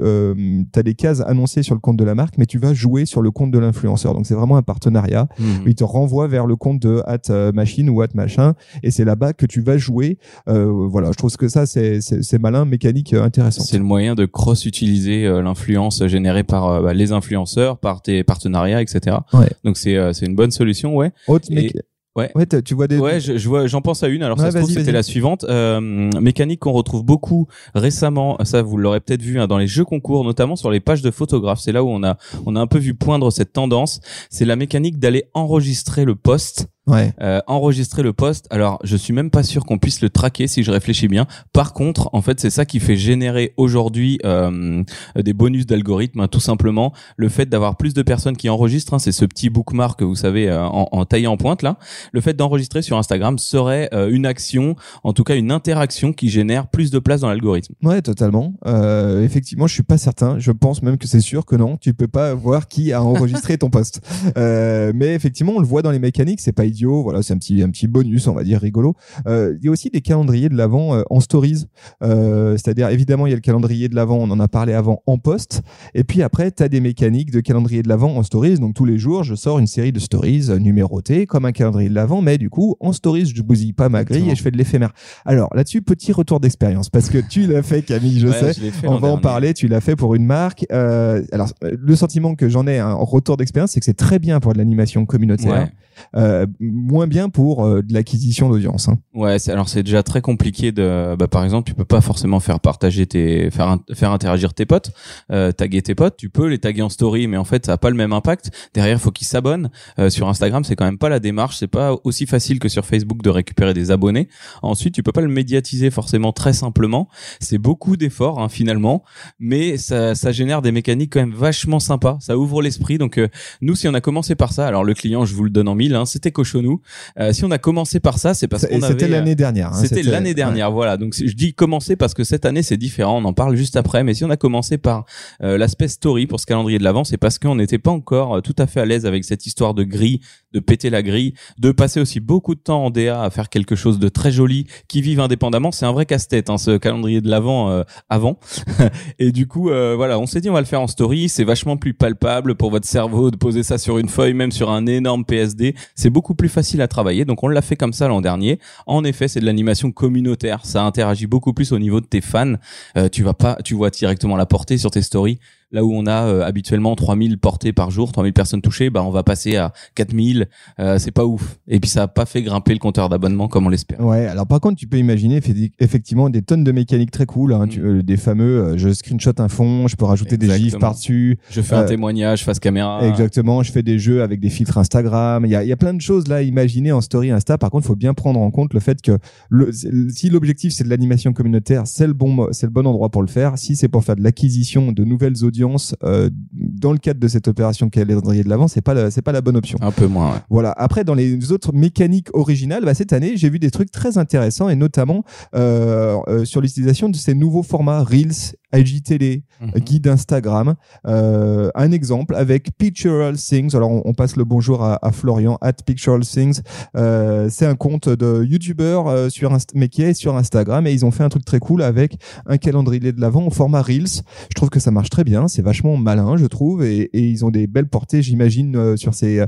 as 0.75 0.83
des 0.83 0.95
cases 0.95 1.21
annoncées 1.21 1.61
sur 1.61 1.75
le 1.75 1.79
compte 1.79 1.97
de 1.97 2.03
la 2.03 2.15
marque, 2.15 2.39
mais 2.39 2.47
tu 2.47 2.57
vas 2.57 2.73
jouer 2.73 3.05
sur 3.05 3.21
le 3.21 3.29
compte 3.29 3.51
de 3.51 3.59
l'influenceur. 3.59 4.15
Donc 4.15 4.25
c'est 4.25 4.33
vraiment 4.33 4.57
un 4.57 4.63
partenariat. 4.63 5.27
Mhm. 5.37 5.63
Il 5.67 5.75
te 5.75 5.83
renvoie 5.83 6.27
vers 6.27 6.47
le 6.47 6.55
compte 6.55 6.81
de 6.81 7.03
at 7.05 7.29
euh, 7.29 7.51
machine 7.51 7.87
ou 7.91 8.01
at 8.01 8.07
machin, 8.15 8.55
et 8.81 8.89
c'est 8.89 9.05
là-bas 9.05 9.33
que 9.33 9.45
tu 9.45 9.61
vas 9.61 9.77
jouer. 9.77 10.17
Euh, 10.49 10.65
voilà, 10.89 11.11
je 11.11 11.17
trouve 11.17 11.35
que 11.37 11.47
ça 11.47 11.67
c'est 11.67 12.01
c'est 12.01 12.39
malin, 12.39 12.65
mécanique 12.65 13.13
euh, 13.13 13.23
intéressante. 13.23 13.67
C'est 13.67 13.77
le 13.77 13.83
moyen 13.83 14.15
de 14.15 14.25
cross-utiliser 14.25 15.25
euh, 15.27 15.41
l'influence 15.43 16.05
générée 16.07 16.43
par 16.43 16.67
euh, 16.67 16.81
bah, 16.81 16.93
les 16.95 17.11
influenceurs, 17.11 17.77
par 17.77 18.01
tes 18.01 18.23
partenariats, 18.23 18.81
etc. 18.81 19.17
Ouais. 19.33 19.49
Donc 19.63 19.77
c'est 19.77 19.97
euh, 19.97 20.13
c'est 20.13 20.25
une 20.25 20.35
bonne 20.35 20.51
solution, 20.51 20.95
ouais. 20.95 21.11
Autre 21.27 21.47
Et- 21.51 21.71
ouais. 22.15 22.31
Ouais, 22.35 22.45
tu 22.45 22.73
vois 22.73 22.87
des. 22.87 22.97
Ouais, 22.97 23.19
je, 23.19 23.37
je 23.37 23.49
vois, 23.49 23.67
j'en 23.67 23.81
pense 23.81 24.03
à 24.03 24.07
une. 24.07 24.23
Alors 24.23 24.37
Ouais, 24.37 24.45
ça 24.45 24.51
se 24.51 24.57
trouve 24.57 24.69
c'était 24.69 24.91
la 24.91 25.03
suivante. 25.03 25.45
Euh, 25.45 25.79
mécanique 25.79 26.59
qu'on 26.61 26.71
retrouve 26.71 27.03
beaucoup 27.03 27.47
récemment. 27.73 28.37
Ça, 28.43 28.61
vous 28.61 28.77
l'aurez 28.77 28.99
peut-être 28.99 29.21
vu 29.21 29.39
hein, 29.39 29.47
dans 29.47 29.57
les 29.57 29.67
jeux 29.67 29.85
concours, 29.85 30.23
notamment 30.23 30.55
sur 30.55 30.71
les 30.71 30.79
pages 30.79 31.01
de 31.01 31.11
photographes. 31.11 31.59
C'est 31.59 31.71
là 31.71 31.83
où 31.83 31.89
on 31.89 32.03
a 32.03 32.17
on 32.45 32.55
a 32.55 32.59
un 32.61 32.67
peu 32.67 32.79
vu 32.79 32.93
poindre 32.93 33.31
cette 33.31 33.53
tendance. 33.53 33.99
C'est 34.29 34.45
la 34.45 34.55
mécanique 34.55 34.99
d'aller 34.99 35.25
enregistrer 35.33 36.05
le 36.05 36.15
post. 36.15 36.67
Ouais. 36.87 37.13
Euh, 37.21 37.39
enregistrer 37.47 38.03
le 38.03 38.13
post. 38.13 38.45
Alors, 38.51 38.79
je 38.83 38.95
suis 38.95 39.11
même 39.13 39.31
pas 39.31 39.43
sûr 39.43 39.65
qu'on 39.65 39.77
puisse 39.79 40.01
le 40.01 40.09
traquer 40.09 40.47
si 40.47 40.63
je 40.63 40.71
réfléchis 40.71 41.07
bien. 41.07 41.25
Par 41.51 41.73
contre, 41.73 42.09
en 42.13 42.21
fait, 42.21 42.39
c'est 42.39 42.49
ça 42.51 42.65
qui 42.65 42.79
fait 42.79 42.95
générer 42.95 43.53
aujourd'hui 43.57 44.19
euh, 44.23 44.83
des 45.15 45.33
bonus 45.33 45.65
d'algorithme, 45.65 46.19
hein, 46.19 46.27
tout 46.27 46.39
simplement. 46.39 46.93
Le 47.17 47.29
fait 47.29 47.47
d'avoir 47.47 47.77
plus 47.77 47.93
de 47.93 48.03
personnes 48.03 48.37
qui 48.37 48.49
enregistrent, 48.49 48.93
hein, 48.93 48.99
c'est 48.99 49.11
ce 49.11 49.25
petit 49.25 49.49
bookmark, 49.49 50.01
vous 50.03 50.15
savez, 50.15 50.47
euh, 50.49 50.63
en, 50.63 50.87
en 50.91 51.05
taillé 51.05 51.27
en 51.27 51.37
pointe 51.37 51.63
là. 51.63 51.77
Le 52.11 52.21
fait 52.21 52.33
d'enregistrer 52.33 52.81
sur 52.81 52.97
Instagram 52.97 53.39
serait 53.39 53.89
euh, 53.93 54.09
une 54.11 54.25
action, 54.25 54.75
en 55.03 55.13
tout 55.13 55.23
cas 55.23 55.35
une 55.35 55.51
interaction 55.51 56.13
qui 56.13 56.29
génère 56.29 56.67
plus 56.67 56.91
de 56.91 56.99
place 56.99 57.21
dans 57.21 57.29
l'algorithme. 57.29 57.73
Ouais, 57.81 58.01
totalement. 58.01 58.53
Euh, 58.67 59.23
effectivement, 59.23 59.65
je 59.65 59.73
suis 59.73 59.83
pas 59.83 59.97
certain. 59.97 60.37
Je 60.37 60.51
pense 60.51 60.83
même 60.83 60.97
que 60.97 61.07
c'est 61.07 61.19
sûr 61.19 61.45
que 61.45 61.55
non. 61.55 61.77
Tu 61.77 61.93
peux 61.93 62.07
pas 62.07 62.33
voir 62.35 62.67
qui 62.67 62.93
a 62.93 63.01
enregistré 63.01 63.57
ton 63.57 63.69
post. 63.69 64.01
Euh, 64.37 64.91
mais 64.93 65.15
effectivement, 65.15 65.53
on 65.55 65.59
le 65.59 65.67
voit 65.67 65.81
dans 65.81 65.91
les 65.91 65.99
mécaniques. 65.99 66.41
C'est 66.41 66.51
pas 66.51 66.65
idiot. 66.75 67.03
Voilà, 67.03 67.21
c'est 67.23 67.33
un 67.33 67.37
petit 67.37 67.61
un 67.63 67.69
petit 67.69 67.87
bonus, 67.87 68.27
on 68.27 68.33
va 68.33 68.43
dire 68.43 68.59
rigolo. 68.59 68.95
Euh, 69.27 69.55
Il 69.59 69.65
y 69.65 69.69
a 69.69 69.71
aussi 69.71 69.89
des 69.89 70.01
calendriers 70.01 70.49
de 70.49 70.55
l'avant 70.55 70.93
euh, 70.95 71.01
en 71.09 71.19
stories. 71.19 71.65
Euh, 72.03 72.53
C'est-à-dire, 72.57 72.89
évidemment, 72.89 73.25
il 73.27 73.29
y 73.29 73.33
a 73.33 73.35
le 73.35 73.41
calendrier 73.41 73.87
de 73.89 73.95
l'avant. 73.95 74.17
On 74.17 74.29
en 74.31 74.39
a 74.39 74.47
parlé 74.47 74.73
avant 74.73 75.01
en 75.05 75.17
post. 75.17 75.61
Et 75.93 76.03
puis 76.03 76.21
après, 76.21 76.51
tu 76.51 76.63
as 76.63 76.69
des 76.69 76.81
mécaniques 76.81 77.31
de 77.31 77.39
calendrier 77.39 77.81
de 77.83 77.89
l'avant 77.89 78.15
en 78.17 78.23
stories. 78.23 78.59
Donc 78.59 78.73
tous 78.73 78.85
les 78.85 78.97
jours, 78.97 79.23
je 79.23 79.35
sors 79.35 79.59
une 79.59 79.67
série 79.67 79.91
de 79.91 79.99
stories 79.99 80.49
numérotées 80.59 81.25
comme 81.25 81.45
un 81.45 81.51
calendrier 81.51 81.89
de 81.89 81.95
l'avant, 81.95 82.21
mais 82.21 82.37
du 82.37 82.49
coup, 82.49 82.75
en 82.79 82.91
stories, 82.93 83.25
je 83.35 83.41
bousille 83.41 83.73
pas 83.73 83.89
ma 83.89 84.03
grille 84.03 84.29
et 84.29 84.35
je 84.35 84.41
fais 84.41 84.51
de 84.51 84.57
l'éphémère. 84.57 84.91
Alors 85.25 85.49
là-dessus, 85.55 85.81
petit 85.81 86.11
retour 86.11 86.39
d'expérience 86.39 86.89
parce 86.89 87.09
que 87.09 87.17
tu 87.17 87.47
l'as 87.47 87.63
fait, 87.63 87.81
Camille, 87.81 88.19
je 88.19 88.27
Ouais, 88.27 88.53
sais. 88.53 88.53
je 88.53 88.87
On 88.87 88.97
va 88.97 89.07
en 89.09 89.17
parler. 89.17 89.53
Tu 89.53 89.67
l'as 89.67 89.81
fait 89.81 89.95
pour 89.95 90.15
une 90.15 90.25
marque. 90.25 90.65
Euh, 90.71 91.23
alors, 91.31 91.49
le 91.61 91.95
sentiment 91.95 92.35
que 92.35 92.49
j'en 92.49 92.67
ai 92.67 92.79
hein, 92.79 92.91
en 92.91 93.05
retour 93.05 93.37
d'expérience, 93.37 93.71
c'est 93.71 93.79
que 93.79 93.85
c'est 93.85 93.93
très 93.93 94.19
bien 94.19 94.39
pour 94.39 94.53
de 94.53 94.57
l'animation 94.57 95.05
communautaire, 95.05 95.51
Ouais. 95.53 95.71
euh, 96.17 96.45
moins 96.71 97.07
bien 97.07 97.29
pour 97.29 97.65
euh, 97.65 97.81
de 97.81 97.93
l'acquisition 97.93 98.49
d'audience. 98.49 98.89
Hein. 98.89 98.99
Ouais, 99.13 99.37
alors 99.49 99.69
c'est 99.69 99.83
déjà 99.83 100.03
très 100.03 100.21
compliqué 100.21 100.71
de, 100.71 101.15
bah, 101.17 101.27
par 101.27 101.43
exemple, 101.43 101.67
tu 101.67 101.75
peux 101.75 101.85
pas 101.85 102.01
forcément 102.01 102.39
faire 102.39 102.59
partager 102.59 103.05
tes, 103.05 103.49
faire, 103.51 103.77
faire 103.93 104.11
interagir 104.11 104.53
tes 104.53 104.65
potes, 104.65 104.91
euh, 105.31 105.51
taguer 105.51 105.81
tes 105.81 105.95
potes. 105.95 106.17
Tu 106.17 106.29
peux 106.29 106.47
les 106.47 106.59
taguer 106.59 106.81
en 106.81 106.89
story, 106.89 107.27
mais 107.27 107.37
en 107.37 107.45
fait, 107.45 107.65
ça 107.65 107.73
a 107.73 107.77
pas 107.77 107.89
le 107.89 107.95
même 107.95 108.13
impact. 108.13 108.51
Derrière, 108.73 108.99
faut 108.99 109.11
qu'ils 109.11 109.27
s'abonnent. 109.27 109.69
Euh, 109.99 110.09
sur 110.09 110.27
Instagram, 110.27 110.63
c'est 110.63 110.75
quand 110.75 110.85
même 110.85 110.97
pas 110.97 111.09
la 111.09 111.19
démarche. 111.19 111.57
C'est 111.57 111.67
pas 111.67 111.95
aussi 112.03 112.25
facile 112.25 112.59
que 112.59 112.69
sur 112.69 112.85
Facebook 112.85 113.21
de 113.21 113.29
récupérer 113.29 113.73
des 113.73 113.91
abonnés. 113.91 114.27
Ensuite, 114.61 114.93
tu 114.93 115.03
peux 115.03 115.11
pas 115.11 115.21
le 115.21 115.27
médiatiser 115.27 115.89
forcément 115.91 116.31
très 116.31 116.53
simplement. 116.53 117.07
C'est 117.39 117.57
beaucoup 117.57 117.97
d'efforts 117.97 118.41
hein, 118.41 118.49
finalement, 118.49 119.03
mais 119.39 119.77
ça, 119.77 120.15
ça 120.15 120.31
génère 120.31 120.61
des 120.61 120.71
mécaniques 120.71 121.13
quand 121.13 121.19
même 121.19 121.33
vachement 121.33 121.79
sympas. 121.79 122.17
Ça 122.19 122.37
ouvre 122.37 122.61
l'esprit. 122.61 122.97
Donc 122.97 123.17
euh, 123.17 123.27
nous, 123.61 123.75
si 123.75 123.87
on 123.87 123.93
a 123.93 124.01
commencé 124.01 124.35
par 124.35 124.53
ça, 124.53 124.67
alors 124.67 124.83
le 124.83 124.93
client, 124.93 125.25
je 125.25 125.35
vous 125.35 125.43
le 125.43 125.49
donne 125.49 125.67
en 125.67 125.75
mille, 125.75 125.95
hein, 125.95 126.05
c'était 126.05 126.31
Cochonou. 126.55 126.81
Euh, 127.19 127.33
si 127.33 127.43
on 127.45 127.51
a 127.51 127.57
commencé 127.57 127.99
par 127.99 128.17
ça, 128.17 128.33
c'est 128.33 128.47
parce 128.47 128.65
qu'on 128.65 128.81
avait. 128.81 128.87
C'était 128.93 129.07
l'année 129.07 129.35
dernière. 129.35 129.69
hein. 129.73 129.81
C'était 129.81 130.03
l'année 130.03 130.33
dernière, 130.33 130.71
voilà. 130.71 130.97
Donc 130.97 131.13
je 131.15 131.33
dis 131.33 131.53
commencer 131.53 131.95
parce 131.95 132.13
que 132.13 132.23
cette 132.23 132.45
année 132.45 132.63
c'est 132.63 132.77
différent. 132.77 133.21
On 133.21 133.25
en 133.25 133.33
parle 133.33 133.55
juste 133.55 133.75
après. 133.75 134.03
Mais 134.03 134.13
si 134.13 134.23
on 134.23 134.29
a 134.29 134.37
commencé 134.37 134.77
par 134.77 135.05
euh, 135.43 135.57
l'aspect 135.57 135.87
story 135.87 136.27
pour 136.27 136.39
ce 136.39 136.45
calendrier 136.45 136.79
de 136.79 136.83
l'avant, 136.83 137.03
c'est 137.03 137.17
parce 137.17 137.39
qu'on 137.39 137.55
n'était 137.55 137.77
pas 137.79 137.91
encore 137.91 138.37
euh, 138.37 138.41
tout 138.41 138.55
à 138.57 138.67
fait 138.67 138.79
à 138.79 138.85
l'aise 138.85 139.05
avec 139.05 139.25
cette 139.25 139.45
histoire 139.45 139.73
de 139.73 139.83
grille, 139.83 140.19
de 140.53 140.59
péter 140.59 140.89
la 140.89 141.03
grille, 141.03 141.33
de 141.59 141.71
passer 141.71 141.99
aussi 141.99 142.19
beaucoup 142.19 142.55
de 142.55 142.59
temps 142.59 142.85
en 142.85 142.89
DA 142.89 143.21
à 143.21 143.29
faire 143.29 143.49
quelque 143.49 143.75
chose 143.75 143.99
de 143.99 144.09
très 144.09 144.31
joli 144.31 144.67
qui 144.87 145.01
vive 145.01 145.19
indépendamment. 145.19 145.71
C'est 145.71 145.85
un 145.85 145.91
vrai 145.91 146.05
casse-tête, 146.05 146.49
hein, 146.49 146.57
ce 146.57 146.77
calendrier 146.77 147.21
de 147.21 147.29
l'avant 147.29 147.69
euh, 147.69 147.83
avant. 148.09 148.39
Et 149.19 149.31
du 149.31 149.47
coup, 149.47 149.69
euh, 149.69 149.95
voilà, 149.95 150.19
on 150.19 150.25
s'est 150.25 150.41
dit 150.41 150.49
on 150.49 150.53
va 150.53 150.61
le 150.61 150.65
faire 150.65 150.81
en 150.81 150.87
story. 150.87 151.29
C'est 151.29 151.43
vachement 151.43 151.77
plus 151.77 151.93
palpable 151.93 152.55
pour 152.55 152.71
votre 152.71 152.87
cerveau 152.87 153.31
de 153.31 153.35
poser 153.35 153.63
ça 153.63 153.77
sur 153.77 153.97
une 153.97 154.09
feuille, 154.09 154.33
même 154.33 154.51
sur 154.51 154.69
un 154.71 154.85
énorme 154.85 155.25
PSD. 155.25 155.75
C'est 155.95 156.09
beaucoup 156.09 156.35
plus 156.35 156.44
facile 156.49 156.81
à 156.81 156.87
travailler. 156.87 157.25
Donc 157.25 157.43
on 157.43 157.47
l'a 157.47 157.61
fait 157.61 157.75
comme 157.75 157.93
ça 157.93 158.07
l'an 158.07 158.21
dernier. 158.21 158.59
En 158.85 159.03
effet, 159.03 159.27
c'est 159.27 159.39
de 159.39 159.45
l'animation 159.45 159.91
communautaire. 159.91 160.65
Ça 160.65 160.83
interagit 160.83 161.27
beaucoup 161.27 161.53
plus 161.53 161.71
au 161.71 161.79
niveau 161.79 162.01
de 162.01 162.05
tes 162.05 162.21
fans. 162.21 162.55
Euh, 162.97 163.09
tu 163.09 163.23
vas 163.23 163.33
pas, 163.33 163.57
tu 163.63 163.73
vois 163.73 163.89
directement 163.89 164.37
la 164.37 164.45
portée 164.45 164.77
sur 164.77 164.91
tes 164.91 165.01
stories. 165.01 165.39
Là 165.71 165.83
où 165.83 165.91
on 165.93 166.05
a 166.05 166.25
euh, 166.27 166.43
habituellement 166.45 166.95
3000 166.95 167.37
portées 167.37 167.73
par 167.73 167.91
jour, 167.91 168.11
3000 168.11 168.33
personnes 168.33 168.61
touchées, 168.61 168.89
bah 168.89 169.03
on 169.03 169.09
va 169.09 169.23
passer 169.23 169.55
à 169.57 169.73
4000. 169.95 170.47
Euh, 170.79 170.99
c'est 170.99 171.11
pas 171.11 171.25
ouf. 171.25 171.57
Et 171.67 171.79
puis 171.79 171.89
ça 171.89 172.03
a 172.03 172.07
pas 172.07 172.25
fait 172.25 172.41
grimper 172.43 172.71
le 172.73 172.79
compteur 172.79 173.09
d'abonnement 173.09 173.47
comme 173.47 173.65
on 173.65 173.69
l'espère. 173.69 173.99
Ouais, 173.99 174.27
alors 174.27 174.45
par 174.47 174.59
contre, 174.61 174.77
tu 174.77 174.87
peux 174.87 174.97
imaginer 174.97 175.39
effe- 175.39 175.71
effectivement 175.79 176.29
des 176.29 176.43
tonnes 176.43 176.63
de 176.63 176.71
mécaniques 176.71 177.11
très 177.11 177.25
cool, 177.25 177.53
hein, 177.53 177.67
tu- 177.67 177.81
euh, 177.81 178.03
des 178.03 178.15
fameux 178.17 178.63
euh, 178.63 178.77
je 178.77 178.93
screenshot 178.93 179.31
un 179.39 179.47
fond, 179.49 179.87
je 179.87 179.95
peux 179.95 180.05
rajouter 180.05 180.37
des 180.37 180.47
gifs 180.59 180.73
par-dessus. 180.79 181.39
Je 181.49 181.61
fais 181.61 181.75
un 181.75 181.81
Euh, 181.81 181.87
témoignage 181.87 182.43
face 182.45 182.59
caméra. 182.59 183.05
Exactement, 183.07 183.63
je 183.63 183.71
fais 183.71 183.83
des 183.83 183.97
jeux 183.99 184.21
avec 184.21 184.39
des 184.39 184.49
filtres 184.51 184.77
Instagram. 184.77 185.45
Il 185.45 185.51
y 185.51 185.55
a, 185.55 185.63
il 185.63 185.67
y 185.67 185.73
a 185.73 185.77
plein 185.77 185.93
de 185.95 186.01
choses 186.01 186.27
là 186.27 186.35
à 186.37 186.41
imaginer 186.43 186.91
en 186.91 187.01
story 187.01 187.31
Insta. 187.31 187.57
Par 187.57 187.71
contre, 187.71 187.85
il 187.85 187.87
faut 187.87 187.95
bien 187.95 188.13
prendre 188.13 188.39
en 188.39 188.51
compte 188.51 188.73
le 188.73 188.79
fait 188.79 189.01
que 189.01 189.17
le, 189.49 189.71
si 189.73 190.29
l'objectif 190.29 190.73
c'est 190.73 190.83
de 190.83 190.89
l'animation 190.89 191.33
communautaire, 191.33 191.83
c'est 191.87 192.07
le 192.07 192.13
bon, 192.13 192.47
c'est 192.51 192.67
le 192.67 192.71
bon 192.71 192.85
endroit 192.85 193.09
pour 193.09 193.23
le 193.23 193.27
faire. 193.27 193.57
Si 193.57 193.75
c'est 193.75 193.87
pour 193.89 194.03
faire 194.03 194.15
de 194.15 194.21
l'acquisition 194.23 194.91
de 194.91 195.03
nouvelles 195.03 195.43
audiences 195.43 195.54
euh, 196.03 196.29
dans 196.53 196.91
le 196.91 196.97
cadre 196.97 197.19
de 197.19 197.27
cette 197.27 197.47
opération 197.47 197.89
calendrier 197.89 198.43
de 198.43 198.49
l'avant, 198.49 198.67
c'est 198.67 198.81
pas 198.81 198.93
la- 198.93 199.11
c'est 199.11 199.21
pas 199.21 199.31
la 199.31 199.41
bonne 199.41 199.57
option. 199.57 199.77
Un 199.81 199.91
peu 199.91 200.07
moins. 200.07 200.31
ouais. 200.33 200.39
Voilà. 200.49 200.71
Après, 200.77 201.03
dans 201.03 201.13
les 201.13 201.51
autres 201.51 201.73
mécaniques 201.73 202.29
originales, 202.33 202.83
bah, 202.85 202.93
cette 202.93 203.13
année, 203.13 203.33
j'ai 203.37 203.49
vu 203.49 203.59
des 203.59 203.71
trucs 203.71 203.91
très 203.91 204.17
intéressants 204.17 204.69
et 204.69 204.75
notamment 204.75 205.23
euh, 205.55 206.17
euh, 206.27 206.45
sur 206.45 206.61
l'utilisation 206.61 207.09
de 207.09 207.15
ces 207.15 207.33
nouveaux 207.33 207.63
formats 207.63 208.03
Reels 208.03 208.55
IGTV, 208.73 209.43
Mhm. 209.61 209.71
guide 209.81 210.07
Instagram. 210.07 210.75
Euh, 211.07 211.69
un 211.75 211.91
exemple 211.91 212.35
avec 212.35 212.69
Pictural 212.77 213.35
Things. 213.37 213.75
Alors, 213.75 213.91
on, 213.91 214.01
on 214.05 214.13
passe 214.13 214.35
le 214.35 214.43
bonjour 214.43 214.83
à, 214.83 214.99
à 215.05 215.11
Florian, 215.11 215.57
at 215.61 215.73
Pictural 215.85 216.21
Things. 216.21 216.61
Euh, 216.97 217.47
c'est 217.49 217.65
un 217.65 217.75
compte 217.75 218.09
de 218.09 218.43
YouTuber 218.43 219.01
euh, 219.07 219.29
sur 219.29 219.53
Inst- 219.53 219.71
mais 219.75 219.87
qui 219.89 220.01
est 220.01 220.13
sur 220.13 220.35
Instagram 220.35 220.87
et 220.87 220.93
ils 220.93 221.05
ont 221.05 221.11
fait 221.11 221.23
un 221.23 221.29
truc 221.29 221.45
très 221.45 221.59
cool 221.59 221.81
avec 221.81 222.17
un 222.45 222.57
calendrier 222.57 223.11
de 223.11 223.21
l'avant 223.21 223.45
au 223.47 223.51
format 223.51 223.81
Reels. 223.81 224.21
Je 224.49 224.55
trouve 224.55 224.69
que 224.69 224.79
ça 224.79 224.91
marche 224.91 225.09
très 225.09 225.23
bien. 225.23 225.47
C'est 225.47 225.61
vachement 225.61 225.95
malin, 225.97 226.37
je 226.37 226.45
trouve, 226.45 226.83
et, 226.83 227.01
et 227.13 227.27
ils 227.27 227.45
ont 227.45 227.51
des 227.51 227.67
belles 227.67 227.87
portées, 227.87 228.21
j'imagine, 228.21 228.75
euh, 228.75 228.97
sur 228.97 229.13
ces 229.13 229.43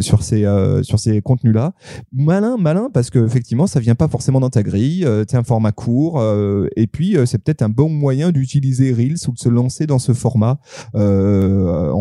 sur 0.00 0.22
ces 0.22 0.44
sur 0.82 0.98
ces 0.98 1.20
contenus-là. 1.22 1.72
Malin, 2.12 2.56
malin, 2.58 2.88
parce 2.92 3.10
que 3.10 3.24
effectivement, 3.24 3.66
ça 3.66 3.80
vient 3.80 3.94
pas 3.94 4.08
forcément 4.08 4.40
dans 4.40 4.50
ta 4.50 4.62
grille. 4.62 5.06
C'est 5.28 5.36
un 5.36 5.42
format 5.44 5.72
court, 5.72 6.22
et 6.76 6.86
puis 6.86 7.16
c'est 7.26 7.38
peut-être 7.42 7.62
un 7.62 7.68
bon 7.68 7.88
moyen 7.88 8.17
d'utiliser 8.32 8.92
Reels 8.92 9.28
ou 9.28 9.32
de 9.32 9.38
se 9.38 9.48
lancer 9.48 9.86
dans 9.86 9.98
ce 9.98 10.12
format 10.12 10.58
euh, 10.94 11.92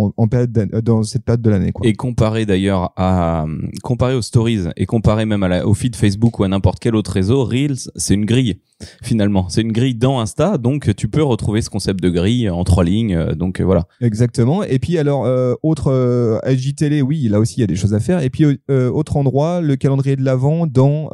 dans 0.83 1.03
cette 1.03 1.23
période 1.23 1.41
de 1.41 1.49
l'année. 1.49 1.71
Et 1.83 1.93
comparé 1.93 2.45
d'ailleurs 2.45 2.91
à 2.97 3.45
comparé 3.83 4.15
aux 4.15 4.21
stories 4.21 4.65
et 4.75 4.85
comparé 4.85 5.25
même 5.25 5.43
à 5.43 5.47
la, 5.47 5.67
au 5.67 5.73
feed 5.73 5.95
Facebook 5.95 6.39
ou 6.39 6.43
à 6.43 6.47
n'importe 6.47 6.79
quel 6.79 6.95
autre 6.95 7.11
réseau, 7.11 7.43
Reels, 7.43 7.89
c'est 7.95 8.13
une 8.13 8.25
grille 8.25 8.59
finalement. 9.01 9.49
C'est 9.49 9.61
une 9.61 9.71
grille 9.71 9.95
dans 9.95 10.19
Insta, 10.19 10.57
donc 10.57 10.95
tu 10.95 11.07
peux 11.07 11.23
retrouver 11.23 11.61
ce 11.61 11.69
concept 11.69 12.01
de 12.01 12.09
grille 12.09 12.49
en 12.49 12.63
trois 12.63 12.83
lignes. 12.83 13.15
euh, 13.15 13.33
Donc 13.33 13.59
euh, 13.59 13.63
voilà. 13.63 13.87
Exactement. 14.01 14.63
Et 14.63 14.79
puis 14.79 14.97
alors 14.97 15.25
euh, 15.25 15.53
autre 15.63 15.91
euh, 15.91 16.39
oui, 17.03 17.27
là 17.29 17.39
aussi 17.39 17.55
il 17.57 17.61
y 17.61 17.63
a 17.63 17.67
des 17.67 17.75
choses 17.75 17.93
à 17.93 17.99
faire. 17.99 18.21
Et 18.21 18.29
puis 18.29 18.45
autre 18.69 19.17
endroit, 19.17 19.61
le 19.61 19.75
calendrier 19.75 20.15
de 20.15 20.23
l'avant 20.23 20.67
dans 20.67 21.09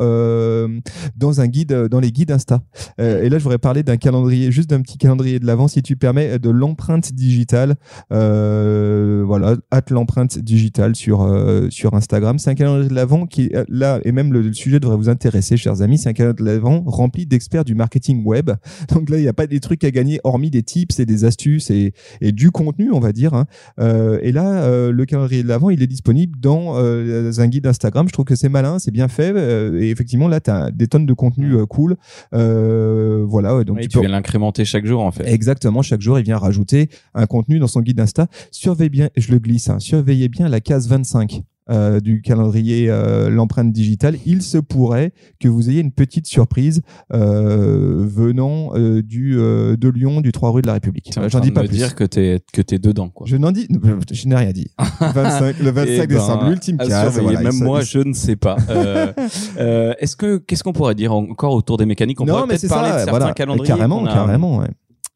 dans 1.16 1.42
un 1.42 1.48
guide, 1.48 1.74
dans 1.90 2.00
les 2.00 2.12
guides 2.12 2.32
Insta. 2.32 2.62
Et 2.98 3.30
là 3.30 3.38
je 3.38 3.44
voudrais 3.44 3.58
parler 3.58 3.84
d'un 3.84 3.98
calendrier, 3.98 4.52
juste 4.52 4.70
d'un 4.70 4.82
petit 4.82 4.98
calendrier 4.98 5.40
de 5.40 5.46
l'avant, 5.46 5.68
si 5.68 5.82
tu 5.82 5.96
permets, 5.96 6.40
de 6.40 6.50
l'empreinte 6.50 7.14
digitale. 7.14 7.76
Voilà, 8.10 9.56
hâte 9.74 9.90
l'empreinte 9.90 10.38
digitale 10.40 10.96
sur 10.96 11.28
sur 11.70 11.94
Instagram. 11.94 12.40
C'est 12.40 12.50
un 12.50 12.56
calendrier 12.56 12.90
de 12.90 12.96
l'avant 12.96 13.26
qui 13.26 13.52
là 13.68 14.00
et 14.04 14.12
même 14.12 14.34
le, 14.34 14.42
le 14.42 14.54
sujet 14.54 14.80
devrait 14.80 14.98
vous 14.98 15.10
intéresser, 15.10 15.58
chers 15.58 15.82
amis. 15.82 15.98
C'est 15.98 16.10
un 16.10 16.14
calendrier 16.14 16.46
de 16.46 16.52
l'avant 16.56 16.84
rempli 16.86 17.26
d'experts 17.54 17.66
du 17.66 17.76
marketing 17.76 18.24
web. 18.26 18.52
Donc 18.94 19.10
là 19.10 19.18
il 19.18 19.22
n'y 19.22 19.28
a 19.28 19.34
pas 19.34 19.48
des 19.48 19.60
trucs 19.60 19.84
à 19.84 19.92
gagner 19.92 20.20
hormis 20.24 20.50
des 20.50 20.64
tips 20.64 21.00
et 21.00 21.06
des 21.06 21.26
astuces 21.26 21.70
et 21.70 21.94
et 22.22 22.32
du 22.32 22.52
contenu, 22.52 22.92
on 22.92 23.00
va 23.00 23.12
dire. 23.12 23.34
hein. 23.34 23.46
Euh, 23.80 24.20
et 24.22 24.32
là, 24.32 24.64
euh, 24.64 24.92
le 24.92 25.06
calendrier 25.06 25.44
de 25.44 25.48
l'avant, 25.48 25.70
il 25.70 25.82
est 25.84 25.88
disponible 25.88 26.40
dans 26.40 26.78
euh, 26.78 27.32
un 27.38 27.48
guide 27.48 27.68
Instagram. 27.68 28.08
Je 28.08 28.14
trouve 28.14 28.26
que 28.26 28.36
c'est 28.36 28.50
malin, 28.50 28.80
c'est 28.80 28.92
bien 28.92 29.08
fait. 29.08 29.34
et 29.82 29.90
effectivement, 29.90 30.28
là, 30.28 30.40
tu 30.40 30.50
as 30.50 30.72
des 30.72 30.88
tonnes 30.88 31.06
de 31.06 31.14
contenu 31.14 31.56
cool. 31.68 31.96
Voilà, 32.32 33.56
ouais, 33.56 33.66
donc 33.66 33.80
tu 33.80 33.88
tu 33.88 33.94
peux- 33.98 34.02
viens 34.02 34.10
l'incrémenter 34.10 34.66
chaque 34.66 34.86
jour 34.86 35.02
en 35.02 35.12
fait. 35.12 35.28
Exactement, 35.28 35.82
chaque 35.82 36.02
jour, 36.02 36.18
il 36.20 36.24
vient 36.26 36.38
rajouter 36.38 36.90
un 37.14 37.26
contenu 37.26 37.60
dans 37.60 37.68
son 37.68 37.82
guide 37.82 38.00
Insta. 38.00 38.28
Surveillez 38.52 38.90
bien, 38.90 39.10
je 39.18 39.32
le 39.32 39.40
glisse, 39.40 39.70
hein, 39.70 39.80
surveillez 39.80 40.30
bien 40.30 40.48
la 40.50 40.60
case 40.62 40.88
25 40.88 41.44
euh, 41.70 42.00
du 42.00 42.22
calendrier, 42.22 42.88
euh, 42.90 43.30
l'empreinte 43.30 43.72
digitale. 43.72 44.18
Il 44.26 44.42
se 44.42 44.58
pourrait 44.58 45.14
que 45.40 45.48
vous 45.48 45.70
ayez 45.70 45.82
une 45.82 45.92
petite 45.92 46.26
surprise 46.28 46.82
euh, 47.14 48.06
venant 48.08 48.72
euh, 48.76 49.02
du 49.02 49.38
euh, 49.38 49.76
de 49.78 49.90
Lyon, 49.90 50.22
du 50.22 50.32
3 50.32 50.52
rue 50.52 50.62
de 50.62 50.68
la 50.68 50.74
République. 50.74 51.12
J'en 51.28 51.40
dis 51.40 51.52
pas 51.52 51.64
me 51.64 51.68
plus. 51.68 51.78
dire 51.78 51.96
que 51.96 52.04
t'es 52.04 52.42
que 52.52 52.62
t'es 52.62 52.80
dedans 52.80 53.10
quoi. 53.10 53.26
Je 53.30 53.38
n'en 53.38 53.52
dis, 53.52 53.68
je 54.12 54.28
n'ai 54.28 54.36
rien 54.36 54.52
dit. 54.52 54.68
25, 55.00 55.60
le 55.60 55.72
25 55.72 55.88
Eh 55.88 55.98
ben, 55.98 56.08
décembre, 56.08 56.50
l'ultime 56.50 56.76
à 56.80 56.88
case. 56.88 57.20
voilà, 57.20 57.42
Même 57.42 57.60
moi, 57.64 57.82
je 57.82 58.00
ne 58.00 58.14
sais 58.14 58.36
pas. 58.36 58.58
Euh, 59.58 59.94
Est-ce 60.00 60.16
que 60.16 60.38
qu'est-ce 60.38 60.64
qu'on 60.64 60.74
pourrait 60.74 60.96
dire 60.96 61.14
encore 61.14 61.54
autour 61.54 61.78
des 61.78 61.86
mécaniques? 61.86 62.20
On 62.22 62.26
non, 62.26 62.34
pourrait 62.42 62.48
peut-être 62.58 62.68
parler 62.68 62.90
ça, 62.90 62.94
de 62.96 63.00
certains 63.06 63.18
voilà. 63.20 63.34
calendriers. 63.34 63.68
Carrément, 63.68 64.06
a- 64.06 64.14
carrément. 64.14 64.58
ouais. 64.60 64.68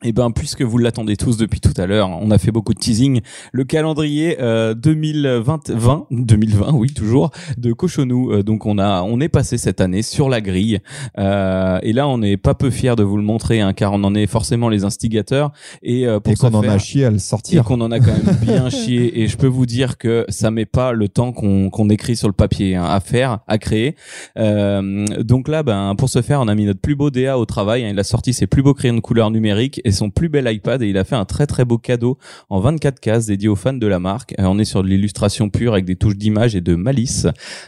Eh 0.03 0.11
ben, 0.11 0.29
puisque 0.29 0.61
vous 0.61 0.77
l'attendez 0.77 1.15
tous 1.17 1.37
depuis 1.37 1.59
tout 1.59 1.73
à 1.75 1.87
l'heure, 1.87 2.07
on 2.21 2.29
a 2.29 2.37
fait 2.37 2.51
beaucoup 2.51 2.75
de 2.75 2.79
teasing. 2.79 3.21
Le 3.51 3.63
calendrier 3.63 4.37
euh, 4.39 4.75
2020, 4.75 5.71
20, 5.71 6.05
2020, 6.11 6.71
oui 6.73 6.93
toujours, 6.93 7.31
de 7.57 7.73
Cochonou. 7.73 8.31
Euh, 8.31 8.43
donc 8.43 8.67
on 8.67 8.77
a, 8.77 9.01
on 9.01 9.19
est 9.19 9.27
passé 9.27 9.57
cette 9.57 9.81
année 9.81 10.03
sur 10.03 10.29
la 10.29 10.39
grille. 10.39 10.81
Euh, 11.17 11.79
et 11.81 11.93
là, 11.93 12.07
on 12.07 12.19
n'est 12.19 12.37
pas 12.37 12.53
peu 12.53 12.69
fiers 12.69 12.95
de 12.95 13.01
vous 13.01 13.17
le 13.17 13.23
montrer, 13.23 13.59
hein, 13.59 13.73
car 13.73 13.91
on 13.91 14.03
en 14.03 14.13
est 14.13 14.27
forcément 14.27 14.69
les 14.69 14.83
instigateurs. 14.83 15.51
Et 15.81 16.05
euh, 16.05 16.19
pour 16.19 16.31
Et 16.31 16.35
qu'on 16.35 16.53
en 16.53 16.61
a 16.61 16.77
chié 16.77 17.05
à 17.05 17.09
le 17.09 17.15
et 17.15 17.19
sortir. 17.19 17.63
qu'on 17.63 17.81
en 17.81 17.89
a 17.89 17.99
quand 17.99 18.13
même 18.23 18.37
bien 18.43 18.69
chié. 18.69 19.19
Et 19.21 19.27
je 19.27 19.35
peux 19.35 19.47
vous 19.47 19.65
dire 19.65 19.97
que 19.97 20.25
ça 20.29 20.51
met 20.51 20.67
pas 20.67 20.91
le 20.91 21.09
temps 21.09 21.31
qu'on 21.31 21.71
qu'on 21.71 21.89
écrit 21.89 22.15
sur 22.15 22.27
le 22.27 22.35
papier 22.35 22.75
hein, 22.75 22.85
à 22.85 22.99
faire, 22.99 23.39
à 23.47 23.57
créer. 23.57 23.95
Euh, 24.37 25.07
donc 25.23 25.47
là, 25.47 25.63
ben 25.63 25.95
pour 25.97 26.09
ce 26.09 26.21
faire, 26.21 26.39
on 26.39 26.47
a 26.47 26.53
mis 26.53 26.65
notre 26.65 26.81
plus 26.81 26.95
beau 26.95 27.09
DA 27.09 27.39
au 27.39 27.45
travail. 27.45 27.83
hein. 27.83 27.89
Il 27.91 27.97
a 27.97 28.03
sorti 28.03 28.31
ses 28.31 28.45
plus 28.45 28.61
beaux 28.61 28.75
crayons 28.75 28.93
de 28.93 28.99
couleur 28.99 29.31
numérique 29.31 29.81
et 29.87 29.91
son 29.91 30.09
plus 30.09 30.27
bel 30.27 30.51
iPad 30.51 30.81
et 30.81 30.89
il 30.89 30.97
a 30.97 31.05
fait 31.05 31.15
un 31.15 31.23
très 31.23 31.47
très 31.47 31.63
beau 31.63 31.77
cadeau 31.77 32.17
en 32.49 32.59
24 32.59 32.99
cases 32.99 33.25
dédié 33.27 33.47
aux 33.47 33.55
fans 33.55 33.71
de 33.71 33.87
la 33.87 33.99
marque. 33.99 34.35
Euh, 34.37 34.43
on 34.43 34.59
est 34.59 34.65
sur 34.65 34.83
de 34.83 34.87
l'illustration 34.89 35.49
pure 35.49 35.71
avec 35.71 35.85
des 35.85 35.95
touches 35.95 36.17
d'image 36.17 36.55
et 36.55 36.61
de 36.61 36.75
malice. 36.75 37.27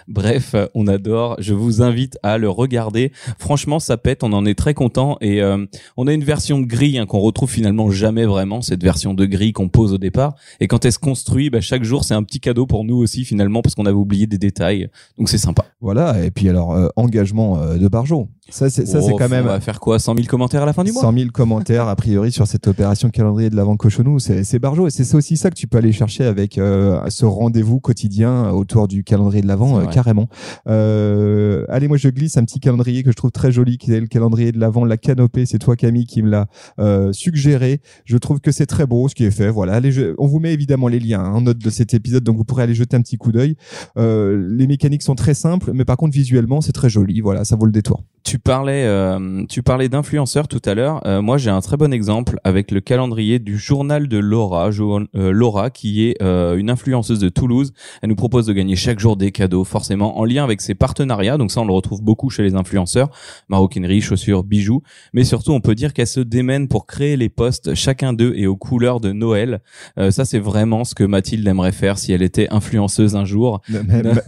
Bref, 0.10 0.54
euh, 0.54 0.68
on 0.76 0.88
adore. 0.88 1.38
Je 1.40 1.54
vous 1.54 1.82
invite 1.82 2.20
à 2.22 2.38
le 2.38 2.50
regarder. 2.50 3.14
Franchement, 3.38 3.80
ça 3.80 3.96
pète. 3.96 4.24
On 4.24 4.34
en 4.34 4.46
est 4.46 4.56
très 4.56 4.74
content 4.74 5.18
et 5.22 5.42
euh, 5.42 5.66
on 5.96 6.08
a 6.08 6.14
une 6.14 6.26
version 6.26 6.60
de 6.60 6.66
grille 6.66 6.98
hein, 6.98 7.06
qu'on 7.06 7.20
retrouve 7.20 7.50
finalement 7.50 7.90
jamais 7.90 8.26
vraiment. 8.26 8.62
Cette 8.62 8.84
version 8.84 9.14
de 9.14 9.26
grille 9.26 9.54
qu'on 9.54 9.70
pose 9.70 9.94
au 9.94 9.98
départ. 9.98 10.36
Et 10.60 10.68
quand 10.68 10.84
elle 10.84 10.92
se 10.92 11.00
construit, 11.00 11.50
bah, 11.50 11.62
chaque 11.62 11.84
jour 11.84 12.04
c'est 12.04 12.16
un 12.16 12.24
petit 12.24 12.42
cadeau 12.42 12.66
pour 12.66 12.84
nous 12.84 12.98
aussi 12.98 13.24
finalement 13.24 13.62
parce 13.62 13.76
qu'on 13.76 13.86
avait 13.86 13.96
oublié 13.96 14.28
des 14.28 14.38
détails. 14.38 14.90
Donc 15.18 15.30
c'est 15.30 15.38
sympa. 15.38 15.66
Voilà. 15.80 16.22
Et 16.26 16.32
puis 16.32 16.50
alors, 16.50 16.74
euh, 16.74 16.90
engagement 16.96 17.58
euh, 17.62 17.78
de 17.78 17.88
Barjo. 17.88 18.28
Ça, 18.52 18.70
c'est 18.70 18.86
ça, 18.86 19.02
c'est 19.02 19.12
Oh, 19.14 19.18
quand 19.18 19.26
On 19.26 19.30
même. 19.30 19.46
va 19.46 19.60
faire 19.60 19.80
quoi 19.80 20.00
100 20.00 20.16
000 20.16 20.28
commentaires 20.28 20.64
à 20.64 20.66
la 20.66 20.74
fin 20.74 20.84
du 20.84 20.92
mois? 20.92 21.02
100 21.02 21.14
000 21.14 21.30
commentaires 21.32 21.88
a 21.88 21.96
priori 21.96 22.32
sur 22.32 22.48
cette 22.48 22.68
opération 22.68 23.10
calendrier 23.10 23.50
de 23.50 23.56
l'avant 23.56 23.76
Cochonou, 23.78 24.20
c'est 24.20 24.44
c'est 24.44 24.60
Barjo 24.60 24.88
et 24.88 24.90
c'est 24.90 25.14
aussi 25.16 25.38
ça 25.38 25.50
que 25.50 25.56
tu 25.56 25.68
peux 25.68 25.78
aller 25.78 25.92
chercher 25.92 26.26
avec 26.26 26.58
euh, 26.58 27.00
ce 27.10 27.26
rendez-vous 27.26 27.80
quotidien 27.80 28.50
autour 28.52 28.88
du 28.88 29.04
calendrier 29.04 29.42
de 29.42 29.48
l'avant 29.48 29.80
euh, 29.80 29.86
carrément. 29.86 30.28
Euh, 30.68 31.66
allez, 31.70 31.88
moi 31.88 31.98
je 31.98 32.10
glisse 32.10 32.38
un 32.38 32.44
petit 32.46 32.60
calendrier 32.60 33.04
que 33.04 33.12
je 33.12 33.16
trouve 33.16 33.32
très 33.32 33.52
joli, 33.52 33.78
qui 33.78 33.92
est 33.94 34.00
le 34.00 34.08
calendrier 34.08 34.52
de 34.52 34.60
l'avant, 34.60 34.86
la 34.86 34.98
canopée. 34.98 35.46
C'est 35.46 35.60
toi 35.60 35.76
Camille 35.76 36.06
qui 36.06 36.22
me 36.22 36.30
l'a 36.30 36.48
euh, 36.80 37.12
suggéré. 37.14 37.82
Je 38.06 38.18
trouve 38.18 38.40
que 38.40 38.52
c'est 38.52 38.66
très 38.66 38.86
beau 38.86 39.08
ce 39.08 39.16
qui 39.16 39.26
est 39.26 39.32
fait. 39.32 39.50
Voilà, 39.50 39.74
allez, 39.74 39.92
je- 39.92 40.14
on 40.18 40.28
vous 40.28 40.40
met 40.40 40.54
évidemment 40.54 40.88
les 40.88 41.00
liens 41.00 41.22
hein, 41.22 41.34
en 41.34 41.42
note 41.42 41.58
de 41.60 41.70
cet 41.70 41.94
épisode, 41.94 42.24
donc 42.24 42.38
vous 42.38 42.44
pourrez 42.46 42.64
aller 42.64 42.76
jeter 42.76 42.96
un 42.96 43.02
petit 43.02 43.18
coup 43.18 43.32
d'œil. 43.32 43.56
Euh, 43.98 44.48
les 44.50 44.68
mécaniques 44.68 45.04
sont 45.04 45.16
très 45.16 45.34
simples, 45.34 45.72
mais 45.74 45.86
par 45.86 45.98
contre 45.98 46.14
visuellement 46.14 46.62
c'est 46.62 46.72
très 46.72 46.90
joli. 46.90 47.22
Voilà, 47.22 47.46
ça 47.46 47.56
vaut 47.56 47.66
le 47.66 47.72
détour. 47.72 48.04
Tu 48.24 48.38
parlais, 48.38 48.86
euh, 48.86 49.44
tu 49.50 49.64
parlais 49.64 49.90
d'influenceurs 49.90 50.48
tout 50.48 50.62
à 50.66 50.76
l'heure. 50.76 51.06
Euh, 51.08 51.22
moi, 51.22 51.38
j'ai 51.38 51.50
un 51.50 51.62
très 51.62 51.78
bon 51.78 51.92
exemple 51.94 52.38
avec 52.44 52.70
le 52.70 52.80
calendrier 52.80 53.40
du 53.40 53.58
journal 53.58 54.08
de 54.08 54.18
Laura, 54.18 54.72
Jo- 54.72 55.00
euh, 55.16 55.32
Laura, 55.32 55.70
qui 55.70 56.06
est 56.08 56.22
euh, 56.22 56.58
une 56.58 56.70
influenceuse 56.70 57.20
de 57.20 57.30
Toulouse. 57.30 57.72
Elle 58.02 58.10
nous 58.10 58.16
propose 58.16 58.46
de 58.46 58.54
gagner 58.54 58.76
chaque 58.76 59.00
jour 59.00 59.16
des 59.18 59.32
cadeaux, 59.32 59.64
forcément 59.64 60.20
en 60.20 60.26
lien 60.26 60.44
avec 60.44 60.62
ses 60.62 60.76
partenariats. 60.76 61.38
Donc 61.38 61.52
ça, 61.52 61.62
on 61.62 61.66
le 61.66 61.74
retrouve 61.74 62.02
beaucoup 62.04 62.30
chez 62.30 62.44
les 62.44 62.56
influenceurs, 62.56 63.10
maroquinerie, 63.48 64.02
chaussures, 64.02 64.44
bijoux. 64.44 64.82
Mais 65.14 65.24
surtout, 65.24 65.52
on 65.54 65.62
peut 65.62 65.76
dire 65.76 65.94
qu'elle 65.94 66.06
se 66.08 66.20
démène 66.20 66.68
pour 66.68 66.86
créer 66.86 67.16
les 67.18 67.30
posts, 67.30 67.74
chacun 67.74 68.14
d'eux 68.14 68.34
et 68.36 68.48
aux 68.48 68.58
couleurs 68.58 69.00
de 69.00 69.12
Noël. 69.12 69.62
Euh, 69.98 70.12
ça, 70.12 70.26
c'est 70.26 70.40
vraiment 70.40 70.84
ce 70.84 70.94
que 70.94 71.04
Mathilde 71.04 71.48
aimerait 71.48 71.72
faire 71.72 71.98
si 71.98 72.12
elle 72.12 72.22
était 72.22 72.48
influenceuse 72.52 73.16
un 73.16 73.26
jour. 73.26 73.62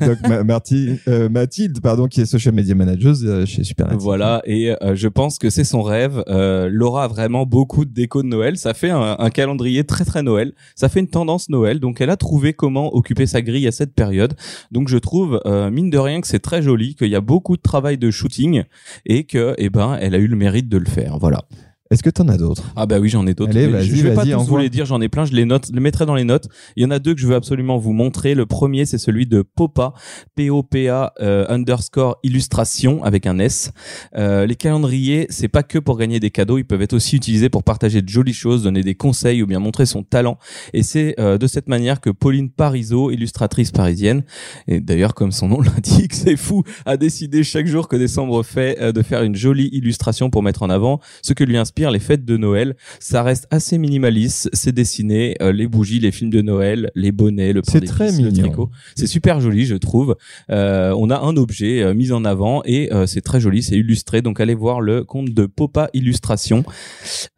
Donc, 0.07 0.17
euh, 1.07 1.29
Mathilde, 1.29 1.81
pardon, 1.81 2.07
qui 2.07 2.21
est 2.21 2.25
social 2.25 2.55
media 2.55 2.74
manager 2.74 3.15
chez 3.45 3.63
Super 3.63 3.80
Voilà, 3.97 4.41
et 4.45 4.71
euh, 4.71 4.95
je 4.95 5.07
pense 5.07 5.39
que 5.39 5.50
c'est 5.50 5.63
son 5.63 5.81
rêve. 5.81 6.23
Euh, 6.27 6.69
Laura 6.71 7.05
a 7.05 7.07
vraiment 7.07 7.45
beaucoup 7.45 7.85
de 7.85 7.93
déco 7.93 8.23
de 8.23 8.27
Noël. 8.27 8.57
Ça 8.57 8.73
fait 8.73 8.89
un, 8.89 9.15
un 9.17 9.29
calendrier 9.29 9.83
très 9.83 10.05
très 10.05 10.23
Noël. 10.23 10.53
Ça 10.75 10.89
fait 10.89 11.00
une 11.00 11.07
tendance 11.07 11.50
Noël. 11.50 11.79
Donc 11.79 12.01
elle 12.01 12.09
a 12.09 12.17
trouvé 12.17 12.53
comment 12.53 12.93
occuper 12.95 13.25
sa 13.25 13.41
grille 13.41 13.67
à 13.67 13.71
cette 13.71 13.93
période. 13.93 14.35
Donc 14.71 14.88
je 14.88 14.97
trouve 14.97 15.41
euh, 15.45 15.69
mine 15.69 15.89
de 15.89 15.97
rien 15.97 16.21
que 16.21 16.27
c'est 16.27 16.39
très 16.39 16.61
joli, 16.61 16.95
qu'il 16.95 17.09
y 17.09 17.15
a 17.15 17.21
beaucoup 17.21 17.57
de 17.57 17.61
travail 17.61 17.97
de 17.97 18.11
shooting 18.11 18.63
et 19.05 19.23
que 19.23 19.55
eh 19.57 19.69
ben 19.69 19.97
elle 20.00 20.15
a 20.15 20.17
eu 20.17 20.27
le 20.27 20.35
mérite 20.35 20.69
de 20.69 20.77
le 20.77 20.85
faire. 20.85 21.17
Voilà. 21.19 21.43
Est-ce 21.91 22.03
que 22.03 22.10
tu 22.10 22.21
en 22.21 22.29
as 22.29 22.38
d'autres? 22.38 22.63
Ah 22.77 22.86
bah 22.86 23.00
oui, 23.00 23.10
j'en 23.10 23.27
ai 23.27 23.33
d'autres. 23.33 23.51
Allez, 23.51 23.67
vas-y, 23.67 23.88
je 23.88 24.07
vais 24.07 24.13
pas 24.13 24.25
tous 24.25 24.45
vous 24.45 24.57
les 24.57 24.69
dire, 24.69 24.86
j'en 24.86 25.01
ai 25.01 25.10
plein, 25.10 25.25
je 25.25 25.33
les 25.33 25.43
note, 25.43 25.69
les 25.74 25.81
mettrai 25.81 26.05
dans 26.05 26.15
les 26.15 26.24
notes. 26.24 26.48
Il 26.77 26.83
y 26.83 26.86
en 26.86 26.91
a 26.91 27.00
deux 27.00 27.13
que 27.13 27.19
je 27.19 27.27
veux 27.27 27.36
absolument 27.36 27.77
vous 27.77 27.91
montrer. 27.91 28.33
Le 28.33 28.45
premier, 28.45 28.86
c'est 28.86 28.98
celui 28.98 29.27
de 29.27 29.41
Popa, 29.41 29.93
P-O-P-A 30.36 31.13
euh, 31.19 31.45
underscore 31.50 32.17
illustration 32.24 33.03
avec 33.03 33.25
un 33.25 33.39
S. 33.39 33.74
Euh, 34.15 34.45
les 34.45 34.55
calendriers, 34.55 35.27
c'est 35.29 35.50
pas 35.50 35.63
que 35.63 35.79
pour 35.79 35.98
gagner 35.98 36.21
des 36.21 36.31
cadeaux, 36.31 36.57
ils 36.57 36.63
peuvent 36.63 36.81
être 36.81 36.93
aussi 36.93 37.17
utilisés 37.17 37.50
pour 37.50 37.63
partager 37.63 38.01
de 38.01 38.07
jolies 38.07 38.33
choses, 38.33 38.63
donner 38.63 38.83
des 38.83 38.95
conseils 38.95 39.43
ou 39.43 39.48
bien 39.48 39.60
montrer 39.60 39.86
son 39.86 40.01
talent. 40.01 40.38
Et 40.74 40.83
c'est 40.83 41.15
euh, 41.19 41.38
de 41.38 41.45
cette 41.45 41.67
manière 41.67 42.00
que 42.00 42.10
Pauline 42.10 42.50
Parisot, 42.50 43.12
illustratrice 43.12 43.71
parisienne, 43.71 44.24
et 44.69 44.79
d'ailleurs 44.79 45.13
comme 45.13 45.33
son 45.33 45.50
nom 45.50 45.60
l'indique, 45.62 46.13
c'est 46.13 46.38
fou, 46.38 46.63
a 46.86 46.95
décidé 46.95 47.43
chaque 47.43 47.67
jour 47.67 47.89
que 47.89 47.98
décembre 47.98 48.43
fait 48.43 48.77
euh, 48.79 48.93
de 48.93 49.01
faire 49.01 49.24
une 49.24 49.36
jolie 49.36 49.69
illustration 49.74 50.29
pour 50.29 50.41
mettre 50.41 50.63
en 50.63 50.69
avant 50.69 51.01
ce 51.21 51.33
que 51.33 51.43
lui 51.43 51.57
inspire 51.57 51.80
inspire 51.81 51.91
les 51.91 52.00
fêtes 52.00 52.25
de 52.25 52.38
Noël. 52.38 52.75
Ça 53.00 53.23
reste 53.23 53.47
assez 53.50 53.77
minimaliste, 53.77 54.50
c'est 54.53 54.71
dessiné, 54.71 55.35
euh, 55.41 55.51
les 55.51 55.67
bougies, 55.67 56.00
les 56.00 56.11
films 56.11 56.29
de 56.29 56.41
Noël, 56.41 56.91
les 56.95 57.11
bonnets, 57.11 57.53
le 57.53 57.61
pain 57.61 57.71
C'est 57.71 57.81
très 57.81 58.05
d'épices, 58.11 58.21
le 58.21 58.31
mignon. 58.31 58.43
tricot. 58.47 58.69
C'est 58.95 59.07
super 59.07 59.41
joli, 59.41 59.65
je 59.65 59.75
trouve. 59.75 60.15
Euh, 60.51 60.93
on 60.97 61.09
a 61.09 61.17
un 61.19 61.35
objet 61.38 61.81
euh, 61.81 61.93
mis 61.93 62.11
en 62.11 62.23
avant 62.23 62.61
et 62.65 62.93
euh, 62.93 63.05
c'est 63.07 63.21
très 63.21 63.39
joli, 63.39 63.63
c'est 63.63 63.75
illustré. 63.75 64.21
Donc 64.21 64.39
allez 64.39 64.53
voir 64.55 64.81
le 64.81 65.03
compte 65.03 65.29
de 65.33 65.45
Popa 65.47 65.89
Illustration. 65.93 66.63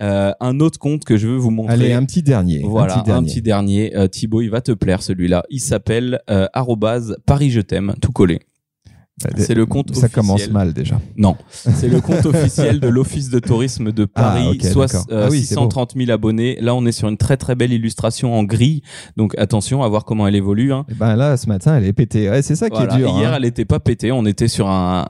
Euh, 0.01 0.31
un 0.39 0.59
autre 0.59 0.79
compte 0.79 1.05
que 1.05 1.15
je 1.17 1.27
veux 1.27 1.38
vous 1.38 1.51
montrer. 1.51 1.73
Allez, 1.73 1.93
un 1.93 2.03
petit 2.05 2.23
dernier. 2.23 2.62
Voilà, 2.65 2.95
un 3.00 3.23
petit 3.23 3.41
dernier. 3.41 3.89
dernier. 3.91 4.09
Thibaut, 4.09 4.41
il 4.41 4.50
va 4.50 4.62
te 4.62 4.71
plaire 4.73 5.01
celui-là. 5.01 5.43
Il 5.50 5.59
s'appelle 5.62 6.19
euh, 6.29 6.47
arrobase 6.53 7.15
Paris 7.25 7.51
je 7.51 7.62
t'aime, 7.62 7.93
tout 8.01 8.12
collé. 8.12 8.39
C'est 9.38 9.53
le 9.53 9.65
compte 9.65 9.89
Ça 9.93 10.05
officiel. 10.05 10.12
commence 10.12 10.50
mal 10.50 10.74
déjà. 10.74 11.00
Non, 11.17 11.38
c'est 11.50 11.88
le 11.88 12.01
compte 12.01 12.25
officiel 12.25 12.79
de 12.79 12.88
l'Office 12.88 13.29
de 13.29 13.39
tourisme 13.39 13.91
de 13.91 14.05
Paris, 14.05 14.43
Ah, 14.48 14.51
ok, 14.51 14.63
soit 14.72 14.96
euh, 15.12 15.25
Ah 15.25 15.29
oui, 15.29 15.39
c'est 15.41 15.55
630 15.55 15.93
000 15.96 16.12
abonnés. 16.12 16.58
Là, 16.60 16.74
on 16.75 16.86
est 16.86 16.91
sur 16.91 17.08
une 17.08 17.17
très 17.17 17.38
très 17.38 17.55
belle 17.55 17.72
illustration 17.72 18.34
en 18.34 18.43
gris. 18.43 18.82
Donc 19.15 19.38
attention 19.38 19.84
à 19.84 19.88
voir 19.88 20.03
comment 20.05 20.27
elle 20.27 20.36
évolue. 20.36 20.74
Hein. 20.74 20.86
Et 20.89 20.96
ben 20.96 21.15
là, 21.15 21.38
ce 21.38 21.48
matin, 21.48 21.77
elle 21.77 21.86
est 21.86 21.93
pétée. 21.93 22.29
Ouais, 22.29 22.41
c'est 22.41 22.55
ça 22.55 22.70
qui 22.70 22.75
Voilà. 22.77 22.96
est 22.96 22.98
dur. 22.98 23.15
Hier, 23.17 23.32
hein. 23.32 23.36
elle 23.38 23.46
était 23.46 23.65
pas 23.65 23.79
pétée. 23.79 24.12
On 24.12 24.25
était 24.25 24.48
sur 24.48 24.67
un. 24.67 25.08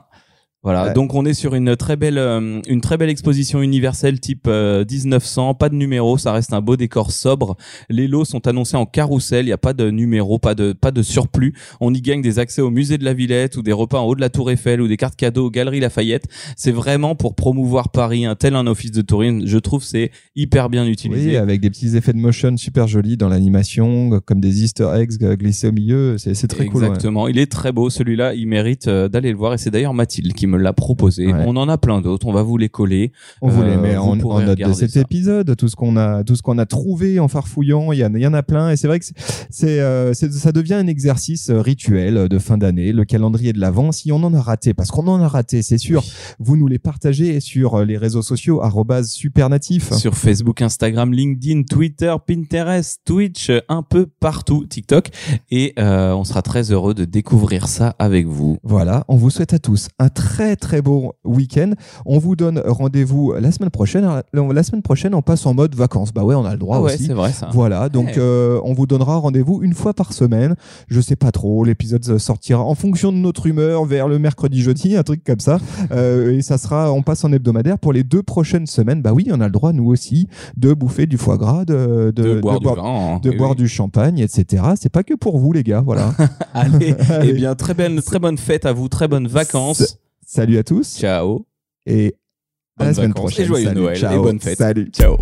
Voilà, 0.64 0.86
Ouais. 0.86 0.92
donc 0.94 1.14
on 1.14 1.24
est 1.26 1.34
sur 1.34 1.54
une 1.54 1.76
très 1.76 1.94
belle, 1.96 2.18
euh, 2.18 2.60
une 2.66 2.80
très 2.80 2.96
belle 2.96 3.10
exposition 3.10 3.60
universelle 3.62 4.18
type 4.18 4.46
euh, 4.48 4.84
1900, 4.90 5.54
pas 5.54 5.68
de 5.68 5.74
numéro, 5.74 6.16
ça 6.18 6.32
reste 6.32 6.52
un 6.52 6.60
beau 6.60 6.76
décor 6.76 7.12
sobre. 7.12 7.56
Les 7.90 8.08
lots 8.08 8.24
sont 8.24 8.46
annoncés 8.46 8.76
en 8.76 8.86
carrousel, 8.86 9.44
il 9.46 9.50
y 9.50 9.52
a 9.52 9.58
pas 9.58 9.74
de 9.74 9.90
numéro, 9.90 10.38
pas 10.38 10.54
de 10.54 10.72
pas 10.72 10.90
de 10.90 11.02
surplus. 11.02 11.54
On 11.80 11.92
y 11.92 12.00
gagne 12.00 12.22
des 12.22 12.38
accès 12.38 12.62
au 12.62 12.70
musée 12.70 12.96
de 12.98 13.04
la 13.04 13.12
Villette 13.12 13.56
ou 13.56 13.62
des 13.62 13.72
repas 13.72 13.98
en 14.00 14.04
haut 14.06 14.14
de 14.14 14.20
la 14.20 14.30
Tour 14.30 14.50
Eiffel 14.50 14.80
ou 14.80 14.88
des 14.88 14.96
cartes 14.96 15.16
cadeaux 15.16 15.46
aux 15.46 15.50
Galeries 15.50 15.80
Lafayette. 15.80 16.24
C'est 16.56 16.72
vraiment 16.72 17.14
pour 17.14 17.34
promouvoir 17.34 17.90
Paris, 17.90 18.24
un 18.24 18.34
tel 18.34 18.54
un 18.56 18.66
office 18.66 18.90
de 18.92 19.02
tourisme. 19.02 19.42
Je 19.46 19.58
trouve 19.58 19.84
c'est 19.84 20.10
hyper 20.34 20.70
bien 20.70 20.86
utilisé. 20.86 21.30
Oui, 21.30 21.36
avec 21.36 21.60
des 21.60 21.70
petits 21.70 21.96
effets 21.96 22.12
de 22.14 22.18
motion 22.18 22.56
super 22.56 22.88
jolis 22.88 23.16
dans 23.16 23.28
l'animation, 23.28 24.20
comme 24.24 24.40
des 24.40 24.64
Easter 24.64 24.88
eggs 24.94 25.18
glissés 25.36 25.68
au 25.68 25.72
milieu. 25.72 26.16
C'est 26.16 26.46
très 26.48 26.66
cool. 26.66 26.82
ouais. 26.82 26.88
Exactement, 26.88 27.28
il 27.28 27.38
est 27.38 27.50
très 27.52 27.70
beau 27.72 27.90
celui-là, 27.90 28.34
il 28.34 28.46
mérite 28.48 28.88
euh, 28.88 29.08
d'aller 29.08 29.30
le 29.30 29.36
voir 29.36 29.52
et 29.54 29.58
c'est 29.58 29.70
d'ailleurs 29.70 29.94
Mathilde 29.94 30.32
qui 30.32 30.46
me 30.46 30.53
l'a 30.56 30.72
proposé. 30.72 31.32
Ouais. 31.32 31.44
On 31.46 31.56
en 31.56 31.68
a 31.68 31.78
plein 31.78 32.00
d'autres, 32.00 32.26
on 32.26 32.32
va 32.32 32.42
vous 32.42 32.56
les 32.56 32.68
coller. 32.68 33.12
On 33.42 33.48
vous 33.48 33.62
les 33.62 33.70
Euh, 33.74 33.80
met 33.80 33.96
en, 33.96 34.18
en 34.20 34.40
note 34.40 34.58
de 34.58 34.72
cet 34.72 34.90
ça. 34.90 35.00
épisode, 35.00 35.56
tout 35.56 35.68
ce 35.68 35.76
qu'on 35.76 35.96
a, 35.96 36.22
tout 36.24 36.36
ce 36.36 36.42
qu'on 36.42 36.58
a 36.58 36.66
trouvé 36.66 37.18
en 37.18 37.28
farfouillant. 37.28 37.92
Il 37.92 37.98
y 37.98 38.04
en, 38.04 38.14
il 38.14 38.20
y 38.22 38.26
en 38.26 38.34
a 38.34 38.42
plein, 38.42 38.70
et 38.70 38.76
c'est 38.76 38.86
vrai 38.86 38.98
que 39.00 39.06
c'est, 39.50 39.80
euh, 39.80 40.12
ça 40.14 40.52
devient 40.52 40.74
un 40.74 40.86
exercice 40.86 41.50
euh, 41.50 41.60
rituel 41.60 42.28
de 42.28 42.38
fin 42.38 42.58
d'année, 42.58 42.92
le 42.92 43.04
calendrier 43.04 43.52
de 43.52 43.60
l'avant. 43.60 43.90
Si 43.92 44.12
on 44.12 44.22
en 44.22 44.32
a 44.34 44.40
raté, 44.40 44.74
parce 44.74 44.90
qu'on 44.90 45.06
en 45.08 45.20
a 45.20 45.28
raté, 45.28 45.62
c'est 45.62 45.78
sûr, 45.78 46.02
vous 46.38 46.56
nous 46.56 46.66
les 46.68 46.78
partagez 46.78 47.40
sur 47.40 47.84
les 47.84 47.96
réseaux 47.96 48.22
sociaux 48.22 48.60
@supernatif. 49.02 49.92
Sur 49.94 50.14
Facebook, 50.14 50.62
Instagram, 50.62 51.12
LinkedIn, 51.12 51.62
Twitter, 51.64 52.14
Pinterest, 52.26 53.00
Twitch, 53.04 53.50
un 53.68 53.82
peu 53.82 54.06
partout, 54.20 54.66
TikTok. 54.66 55.10
Et 55.50 55.72
euh, 55.78 56.12
on 56.12 56.24
sera 56.24 56.42
très 56.42 56.70
heureux 56.70 56.94
de 56.94 57.04
découvrir 57.04 57.68
ça 57.68 57.94
avec 57.98 58.26
vous. 58.26 58.58
Voilà, 58.62 59.04
on 59.08 59.16
vous 59.16 59.30
souhaite 59.30 59.52
à 59.54 59.58
tous 59.58 59.88
un 59.98 60.08
très 60.08 60.43
très 60.56 60.82
beau 60.82 61.14
week-end. 61.24 61.72
On 62.06 62.18
vous 62.18 62.36
donne 62.36 62.62
rendez-vous 62.64 63.34
la 63.38 63.50
semaine 63.52 63.70
prochaine. 63.70 64.06
La 64.32 64.62
semaine 64.62 64.82
prochaine, 64.82 65.14
on 65.14 65.22
passe 65.22 65.46
en 65.46 65.54
mode 65.54 65.74
vacances. 65.74 66.12
Bah 66.12 66.24
ouais, 66.24 66.34
on 66.34 66.44
a 66.44 66.52
le 66.52 66.58
droit 66.58 66.76
Ah 66.78 66.82
ouais, 66.82 66.94
aussi. 66.94 67.06
c'est 67.06 67.12
vrai 67.14 67.32
ça. 67.32 67.48
Voilà, 67.52 67.88
donc 67.88 68.16
euh, 68.16 68.60
on 68.64 68.72
vous 68.74 68.86
donnera 68.86 69.16
rendez-vous 69.16 69.60
une 69.62 69.74
fois 69.74 69.94
par 69.94 70.12
semaine. 70.12 70.54
Je 70.88 71.00
sais 71.00 71.16
pas 71.16 71.32
trop, 71.32 71.64
l'épisode 71.64 72.18
sortira 72.18 72.62
en 72.62 72.74
fonction 72.74 73.12
de 73.12 73.16
notre 73.16 73.46
humeur 73.46 73.84
vers 73.84 74.08
le 74.08 74.18
mercredi, 74.18 74.60
jeudi, 74.62 74.96
un 74.96 75.02
truc 75.02 75.22
comme 75.24 75.40
ça. 75.40 75.58
Euh, 75.92 76.32
et 76.32 76.42
ça 76.42 76.58
sera, 76.58 76.92
on 76.92 77.02
passe 77.02 77.24
en 77.24 77.32
hebdomadaire 77.32 77.78
pour 77.78 77.92
les 77.92 78.02
deux 78.04 78.22
prochaines 78.22 78.66
semaines. 78.66 79.02
Bah 79.02 79.12
oui, 79.12 79.28
on 79.32 79.40
a 79.40 79.46
le 79.46 79.52
droit 79.52 79.72
nous 79.72 79.86
aussi 79.86 80.28
de 80.56 80.72
bouffer 80.72 81.06
du 81.06 81.18
foie 81.18 81.36
gras, 81.36 81.64
de, 81.64 82.12
de, 82.14 82.22
De, 82.34 82.40
boire 82.40 82.60
de 82.60 82.68
du 82.68 82.74
vin. 82.74 83.20
de 83.22 83.30
oui, 83.30 83.36
boire 83.36 83.50
oui. 83.50 83.56
du 83.56 83.68
champagne, 83.68 84.18
etc. 84.18 84.62
C'est 84.76 84.92
pas 84.92 85.02
que 85.02 85.14
pour 85.14 85.38
vous 85.38 85.52
les 85.52 85.62
gars, 85.62 85.80
voilà. 85.84 86.12
Allez, 86.54 86.94
Allez. 87.10 87.28
eh 87.30 87.32
bien, 87.32 87.54
très 87.54 87.74
belle, 87.74 88.02
très 88.02 88.18
bonne 88.18 88.38
fête 88.38 88.66
à 88.66 88.72
vous, 88.72 88.88
très 88.88 89.08
bonnes 89.08 89.28
vacances. 89.28 89.98
Salut 90.34 90.58
à 90.58 90.64
tous 90.64 90.96
Ciao. 90.98 91.46
et 91.86 92.16
à 92.76 92.86
la 92.86 92.94
semaine 92.94 93.14
prochaine. 93.14 93.44
et 93.44 93.46
joyeux 93.46 93.66
Salut, 93.68 93.80
Noël 93.80 93.96
ciao. 93.96 94.14
et 94.14 94.18
bonnes 94.20 94.40
fêtes. 94.40 94.58
Salut. 94.58 94.90
Ciao. 94.90 95.16